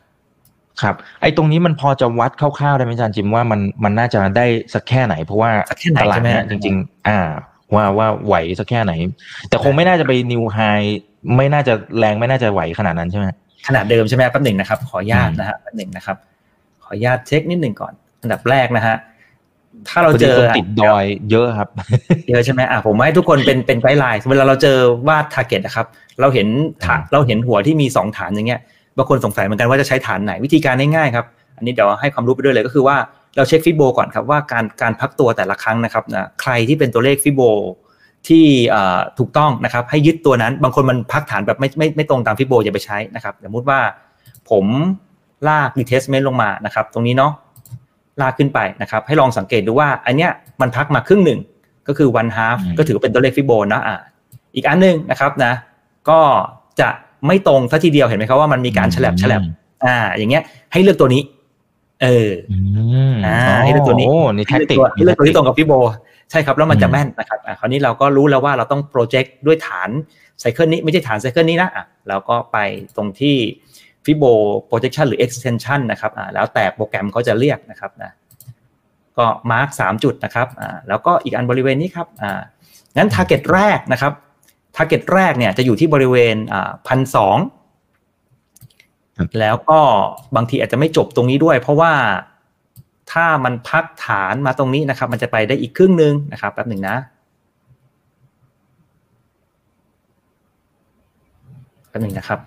[0.81, 7.19] ครับไอ้ตรงนี้มันพอจะวัดคร่าวๆได้ไหมอาจารย์จิมว่ามันมันน่าจะได้สักแค่ไหน เพราะว่าสักแค่ไหนตลาดใช่ไหมเนี้ยจริง ๆ อ่า
[7.75, 8.93] ว่าว่าไหวสักแค่ไหน
[9.49, 10.59] แต่คงไม่น่าจะไปนิวไฮ
[11.37, 13.25] ไม่น่าจะแรงไม่น่าจะไหวขนาดนั้นใช่ไหม
[13.67, 16.17] ขนาดเดิมใช่ไหมแป๊บหนึ่งนะครับ ขออนุญาตอืมนะฮะแป๊บหนึ่งนะครับ
[16.83, 18.95] ขออนุญาตเช็คนิดหนึ่งก่อน อันดับแรกนะฮะ
[19.89, 21.69] ถ้าเราพอเจดีอะ คนติดดอยเยอะครับ
[22.29, 24.77] เยอะใช่ไหมอะผมให้ทุกคนเป็นเป็น guideline เวลาเราเจอ
[25.07, 25.87] วาด target นะครับ
[26.21, 26.47] เราเห็น
[26.85, 28.61] ฐานอืมเราเห็นหัวที่มีสองฐานอย่างเงี้ย
[28.97, 31.25] บางคนสงสัยเหมือนกันว่าจะใช้ฐานไหนวิธีการง่ายๆครับ
[31.57, 32.97] อันนี้เดี๋ยวให้ความรู้ไปด้วยเลยก็คือว่า
[33.35, 37.41] เราเช็ค Fibo ก่อนครับว่าการการพักตัวแต่ละครั้งนะครับนะใครที่เป็นตัวเลข Fibo
[38.27, 43.79] ที่เอ่อถูกต้องนะครับให้ยึดตัวนั้น บางคนมันพักฐานแบบไม่ไม่ไม่ตรงตาม Fibo อย่าไปใช้นะครับสมมติว่า
[44.49, 44.65] ผม
[45.47, 47.31] ลาก retracement ลงมานะครับ ตรงนี้เนาะ
[48.21, 51.39] ลากขึ้นไปนะครับ ให้ลองสังเกตดูว่า อันเนี้ยมันพักมาครึ่งหนึ่ง
[51.87, 53.97] ก็คือ one half อืมก็ถือว่าเป็นตัวเลข Fibo นะอ่า
[54.55, 55.53] อีกอันหนึ่งนะครับนะ
[56.09, 56.19] ก็
[56.79, 56.89] จะ
[57.27, 59.41] ไม่ตรงซะทีเดียวเห็นไหมครับว่ามันมีการฉลับฉลับ
[59.85, 60.43] อ่า อย่างเงี้ย
[60.73, 61.21] ให้เลือกตัวนี้
[62.03, 62.31] เออ
[63.25, 65.73] อ่าให้เลือกตัวนี้โอ้นี่แท็กติกให้เลือกตัวที่ตรงกับ Fibo
[66.31, 69.89] ใช่ครับแล้วมันจะแม่นนะครับอ่าคราวนี้เราก็รู้แล้วว่าเราต้อง project ด้วยฐาน
[70.39, 72.57] cycle นี้ไม่ใช่ฐาน cycle นี้นะอะเราก็ไป
[72.95, 73.35] ตรงที่
[74.05, 74.23] ฟิโบ
[74.69, 78.11] projection หรือ extension นะครับอ่าแล้วแต่โปรแกรมเขาจะเรียกนะครับนะ
[79.17, 82.41] ก็มาร์กสามจุดนะครับอ่าแล้วก็อีกอันบริเวณนี้ครับอ่า
[82.97, 84.13] งั้น target แรกนะครับ
[84.75, 87.37] target แรกเนี่ยจะอยู่ที่บริเวณอ่าพันสอง
[89.39, 89.79] แล้วก็
[90.35, 91.93] บางทีอาจจะไม่จบตรงนี้ด้วย เพราะว่า
[93.11, 96.97] ถ้ามันพักฐานมาตรงนี้นะครับ มันจะไปได้อีกครึ่งหนึ่งนะครับแป๊บหนึ่งนะ
[101.89, 102.39] แป๊บหนึ่งนะครับ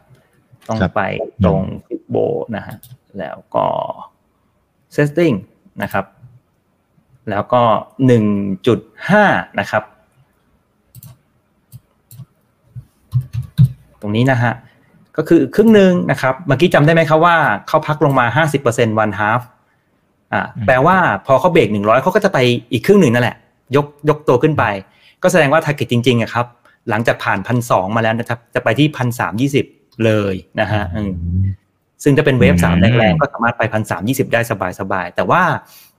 [0.68, 1.00] ต้องไป
[1.44, 2.16] ตรงฟิโบ
[2.56, 2.76] นะฮะ
[3.18, 3.66] แล้วก็
[4.94, 5.36] setting
[5.82, 6.04] นะครับ
[7.30, 7.62] แล้วก็
[8.06, 8.24] หนึ่ง
[8.66, 8.78] จุด
[9.10, 9.24] ห้า
[9.60, 9.82] นะครับ
[14.00, 14.52] ตรงนี้นะฮะ
[15.16, 17.36] ก็คือครึ่งหนึ่งนะครับ เมื่อกี้จำได้ไหมครับว่า
[17.68, 19.40] เขาพักลงมาห้าสิบเปอร์เซ็นต์วันฮาฟ
[20.32, 20.96] อ่าแปลว่า
[21.26, 22.38] พอเขาเบรกหนึ่งร้อยเขาก็จะไป
[22.72, 23.36] อีกครึ่งหนึ่งนั่นแหละ
[23.76, 24.64] ยกยกตัวขึ้นไป
[25.22, 26.46] ก็แสดงว่า target จริงๆอะครับ
[26.90, 29.64] หลังจากผ่านพันสองมาแล้วนะครับ จะไปที่พันสามยี่สิบ
[30.05, 30.84] เลยนะฮะ
[32.03, 34.40] ซึ่งถ้าเป็น wave สามแรงๆก็สามารถไปพันสามยี่สิบได้
[34.80, 35.42] สบายๆ แต่ว่า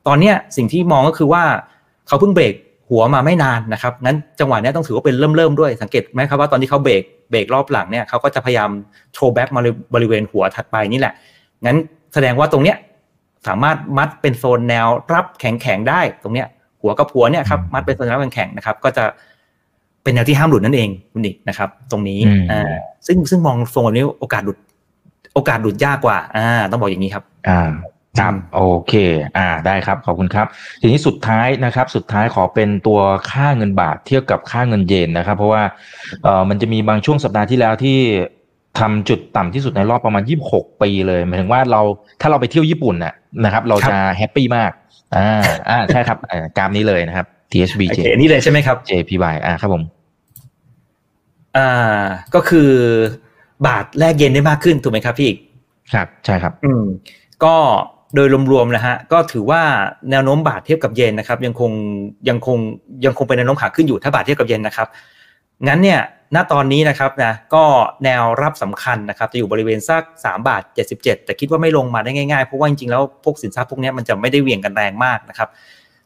[0.08, 1.44] ตอนเนี้ยสิ่งที่มองก็คือว่า
[2.08, 2.54] เขาเพิ่งเบรก
[2.90, 8.70] หัวมาไม่นานนะครับ งั้นจังหวะนี้ต้องถือว่าเป็นเริ่มเริ่มด้วย สังเกตไหมครับว่าตอนที่เขา break break รอบหลังเนี่ยเขาก็จะพยายาม
[9.14, 9.62] throwback มา
[9.94, 11.14] บริเวณหัวถัดไปนี่แหละ
[11.66, 11.78] งั้น
[12.14, 12.78] แสดงว่าตรงเนี้ย
[13.48, 16.48] สามารถมัดเป็นโซนแนวรับแข็งแข็งได้ตรงเนี้ย
[16.82, 19.04] หัวกับหัวเนี่ยครับมัดเป็นโซนรับแข็งแข็งนะครับ ก็จะ
[20.08, 22.20] เป็นแนวที่ห้ามหลุดนั่นเองคุณดินะครับ ตรงนี้
[22.52, 22.72] อ่า
[23.08, 24.58] ซึ่งซึ่งมองทรงแบบนี้โอกาสหลุด
[25.34, 27.62] โอกาสหลุดยากกว่า อ่า ต้องบอกอย่างนี้ครับ อ่า
[28.20, 28.94] ครับโอเค
[29.38, 30.48] อ่าได้ครับขอบคุณครับ
[30.82, 33.00] ทีนี้สุดท้ายนะครับ สุดท้ายขอเป็นตัว
[33.32, 35.64] ค่าเงินบาทเทียบกับค่าเงินเยนนะครับ เพราะว่า
[36.24, 37.98] เออมันจะมีบางช่วงสัปดาห์ที่แล้วที่
[38.80, 41.82] ทำจุดต่ำที่สุดในรอบประมาณยี่บหกปีเลยหมายถึงว่าเรา
[42.22, 44.72] ถ้าเราไปเที่ยวญี่ปุ่นน่ะนะครับ เราจะแฮปปี้มาก
[45.18, 46.18] อ่าอ่าใช่ครับ
[46.58, 49.84] กรามนี้เลยนะครับ THBJ นี่เลยใช่ไหมครับ JPY อ่าครับผม
[51.58, 52.04] อ่า
[52.36, 52.70] ก็คือ
[53.68, 55.38] บาทแลกเยนได้มากขึ้นถูกไหมครับพี่อีก
[55.94, 56.84] ครับใช่ครับ อืม
[57.44, 57.56] ก็
[58.16, 59.62] โดยรวมๆนะฮะก็ถือว่า
[60.12, 61.72] แนวโน้มบาทเทียบกับเยนนะครับยังคง
[62.30, 62.58] ยังคง
[63.06, 64.88] ยังคงเป็นแนวโน้มขาขึ้นอยู่ถ้าบาทเทียบกับเยนนะครับ
[65.68, 66.00] งั้นเนี่ย
[66.36, 67.64] ณตอนนี้นะครับนะก็
[68.04, 70.62] แนวรับสำคัญนะครับจะอยู่บริเวณสัก3บาท
[70.94, 75.50] 77 แต่คิดว่าไม่ลงมาได้ง่ายๆ เพราะว่าจริงๆแล้วพวกสินทรัพย์พวกนี้มันจะไม่ได้เหวี่ยงกันแรงมากนะครับ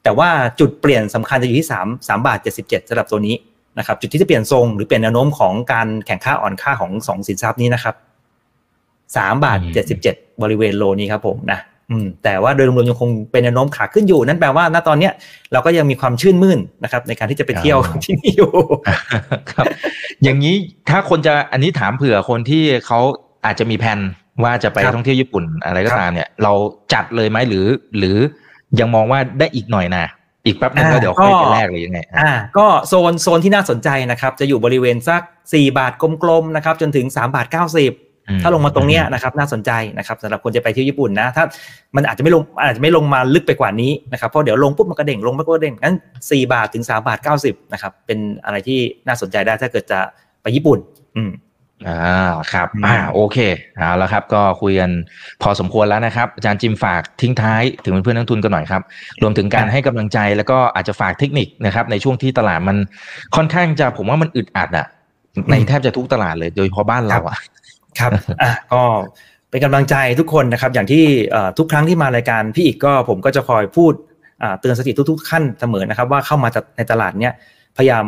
[0.04, 0.30] แต่ว่า
[0.60, 3.36] จุดเปลี่ยนสำคัญจะอยู่ที่ 3 3บาท77สำหรับตัวนี้
[3.78, 7.96] นะครับจุดที่จะเปลี่ยนทรงหรือเปลี่ยนแนวโน้มของการแข่งค่าอ่อนค่าของ2สินทรัพย์นี้นะครับ
[9.16, 9.60] 3บาท
[10.02, 11.60] 77บริเวณโลนี้ครับผมนะ
[11.92, 15.14] อืมแต่ว่าโดยรวมๆยังคงเป็นแนวโน้มขาขึ้นอยู่ นั่นแปลว่าณตอนเนี้ย
[15.52, 18.52] เราก็ยังมีความชื่นมื่นนะครับ ในการที่จะไปเที่ยวที่นี่อยู่
[19.52, 19.66] ครับ
[20.24, 20.56] อย่างนี้
[20.90, 23.00] ถ้าคนจะอันนี้ถามเผื่อคนที่เขา
[23.46, 24.00] อาจจะมีแผน
[24.44, 26.54] ว่าจะไปท่องเที่ยวญี่ปุ่นอะไรก็ตามเนี่ย เรา
[26.94, 27.66] จัดเลยไหมหรือ
[27.98, 28.18] หรือ
[28.80, 30.06] ยังมองว่าได้อีกหน่อยนะ
[30.46, 35.22] อีกแป๊บนึงแล้วเดี๋ยวค่อยไปแรกเลยยังไงอ่าก็โซนโซนที่น่าสนใจนะครับจะอยู่บริเวณสัก
[35.54, 35.92] สี่บาท
[36.24, 37.94] กลมๆนะครับจนถึงสามบาทเก้าสิบ
[38.44, 41.44] ถ้าลงมาตรงนี้นะครับน่าสนใจนะครับสำหรับคนจะไปเที่ยวญี่ปุ่นนะถ้า
[41.96, 45.96] มันอาจจะไม่ลงอาจจะไม่ลงมาลึกไปกว่านี้นะครับเพราะเดี๋ยวลงปุ๊บมันก็เด้งลงมันก็เด้งงั้น
[46.32, 50.00] สี่บาทถึงสามบาทเก้าสิบนะครับเป็นอะไรที่น่าสนใจได้ถ้าเกิดจะ
[50.42, 50.80] ไปญี่ปุ่น
[51.16, 51.32] อืม
[51.90, 53.38] อ่าครับอ่าโอเค
[53.78, 54.92] เอาละครับ ก็คุยกัน
[55.42, 58.82] พอสมควรแล้วนะครับ อาจารย์จิมฝากทิ้งท้ายถึงเพื่อนนักทุนกันหน่อยครับ
[59.22, 62.78] รวมถึงการให้กำลังใจแล้วก็อาจจะฝากเทคนิคนะครับ ในช่วงที่ตลาดมัน
[63.36, 64.88] ค่อนข้างจะผมว่ามันอึดอัดอะ
[65.52, 67.38] ในแทบจะทุกตลาดเลย โดยเฉพาะบ้านเราอะ
[68.00, 68.12] ครับ
[68.42, 68.82] อะก็
[69.50, 71.04] เป็นกำลังใจทุกคนนะครับ อย่างที่
[71.58, 73.94] ทุกครั้งที่มารายการพี่อีกก็ผมก็จะคอยพูด
[74.60, 77.34] เตือนสติทุก ๆ ขั้นเสมอนะครับ ว่าเข้ามาในตลาดเนี้ย
[77.78, 78.06] พยายาม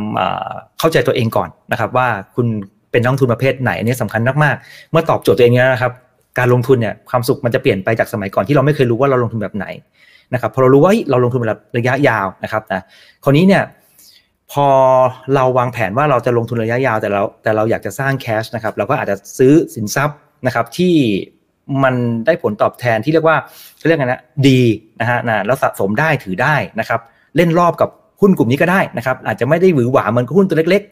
[0.80, 2.48] เข้าใจตัวเองก่อนนะครับ ว่าคุณ
[2.94, 5.92] เป็นนักทุนประเภทไหนนี่สำคัญมากๆเมื่อตอบโจทย์ตัวเองนี้นะครับ
[6.40, 9.66] การลงทุนเนี่ยความสุขมันจะเปลี่ยนไปจากสมัยก่อนที่เราไม่เคยรู้ว่าเราลงทุนแบบไหน
[10.34, 12.82] นะครับพอเรารู้ว่าเราลงทุนแบบระยะยาวนะครับนะ
[13.24, 13.64] คราวนี้เนี่ย
[14.52, 14.68] พอ
[15.36, 20.94] เราวางแผนว่าเราจะลงทุนระยะยาวแต่เราแต่เราอยากจะสร้างแคชนะครับเราก็อาจจะซื้อสินทรัพย์นะครับที่
[21.84, 23.38] มันได้ผลตอบแทนที่เรียกว่า
[23.88, 24.62] เรียกไงนะดี
[25.02, 27.00] นะฮะนะแล้วสะสมได้ถือได้นะครับ
[27.36, 27.90] เล่นรอบกับ
[28.22, 30.84] หุ้นกลุ่มนี้ก็ได้นะครับ อาจจะไม่ได้หวือหวาเหมือนหุ้นตัวเล็ก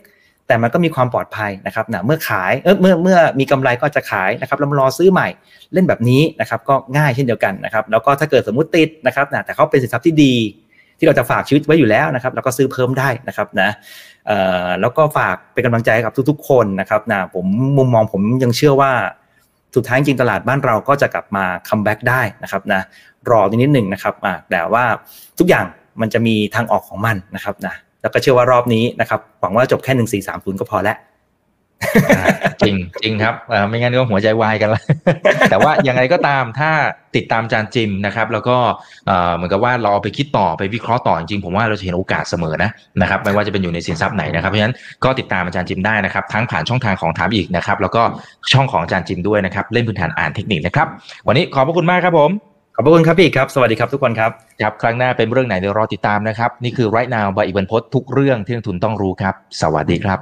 [0.47, 5.27] แต่มันก็มีความปลอดภัยนะครับนะเมื่อขายเออเมื่อเมื่อมีกำไรก็จะขายนะครับแล้วรอซื้อใหม่
[5.73, 10.35] เล่นแบบนี้นะครับก็ง่ายเช่นเดียวกันนะครับแล้วก็ถ้าเกิดสมมุติติดนะครับนะแต่เขาเป็นสินทรัพย์ที่ดี
[10.97, 13.69] ที่เราจะฝากชีวิตไว้อยู่แล้วนะครับแล้วก็ซื้อเพิ่มได้นะครับนะ
[14.81, 17.45] แล้วก็ฝากเป็นกำลังใจกับทุกๆ คนนะครับนะผม
[17.77, 18.91] มุมมองผมยังเชื่อว่า
[19.75, 22.81] สุดท้ายจริงตลาดบ้านเราก็จะกลับมา comeback ได้นะครับนะ
[23.29, 24.13] รอนิดนิดหนึ่งนะครับ
[24.51, 24.83] แต่ว่า
[25.39, 25.65] ทุกอย่าง
[26.01, 30.97] มันจะมีทางออกของมันนะครับนะ แล้วก็เชื่อว่ารอบนี้นะครับหวังว่าจบแค่หนึ่งสี่สามศูนย์ก็พอแล้ว
[32.61, 33.35] จริงจริงครับ
[33.67, 34.81] ไม่งั้นก็หัวใจวายกันละ
[35.49, 36.71] แต่ว่ายังไงก็ตามถ้า
[37.15, 38.57] ติดตามจารย์จิมนะครับ แล้วก็
[39.35, 42.69] เหมือนกับว่าเราไปคิดต่อไปวิเคราะห์ต่อจริงผมว่าเราจะเห็นโอกาสเสมอนะ
[43.01, 48.01] นะครับไม่ว่าจะเป็นอยู่ในสินทรัพย์ไหนนะครับเพราะฉะนั้นก็ติดตามอาจารย์จิมได้นะครับ ทั้งผ่านช่องทางของถามอีกนะครับ แล้วก็
[48.53, 50.87] ช่องของอาจารย์จิมด้วยนะครับ เล่นพื้นฐานอ่านเทคนิคนะครับ
[51.27, 60.19] วันนี้ขอบพระคุณมากครับผม ขอบพระคุณครับพี่ครับ สวัสดีครับทุกคนครับ ครับ ครั้งหน้าเป็นเรื่องไหนเดี๋ยวรอติดตามนะครับ นี่คือ right now บายอีวันพศทุกเรื่องที่นักทุนต้องรู้ครับ สวัสดีครับ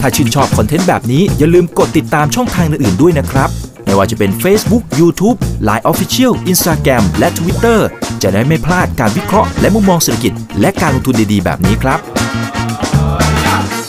[0.00, 3.48] ถ้าชื่นชอบคอนเทนต์แบบนี้อย่าลืมกดติดตามช่องทางอื่นๆด้วยนะครับ
[3.84, 5.36] ไม่ว่าจะเป็น Facebook, YouTube,
[5.68, 7.78] Line Official, Instagram และ Twitter
[8.22, 11.98] จะได้ไม่พลาดการวิเคราะห์และมุมมองเศรษฐกิจ และการลงทุนดีๆ แบบนี้ครับ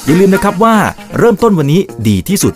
[0.05, 0.75] อย่าลืมนะครับว่า
[1.17, 2.55] เริ่มต้นวันนี้ดีที่สุด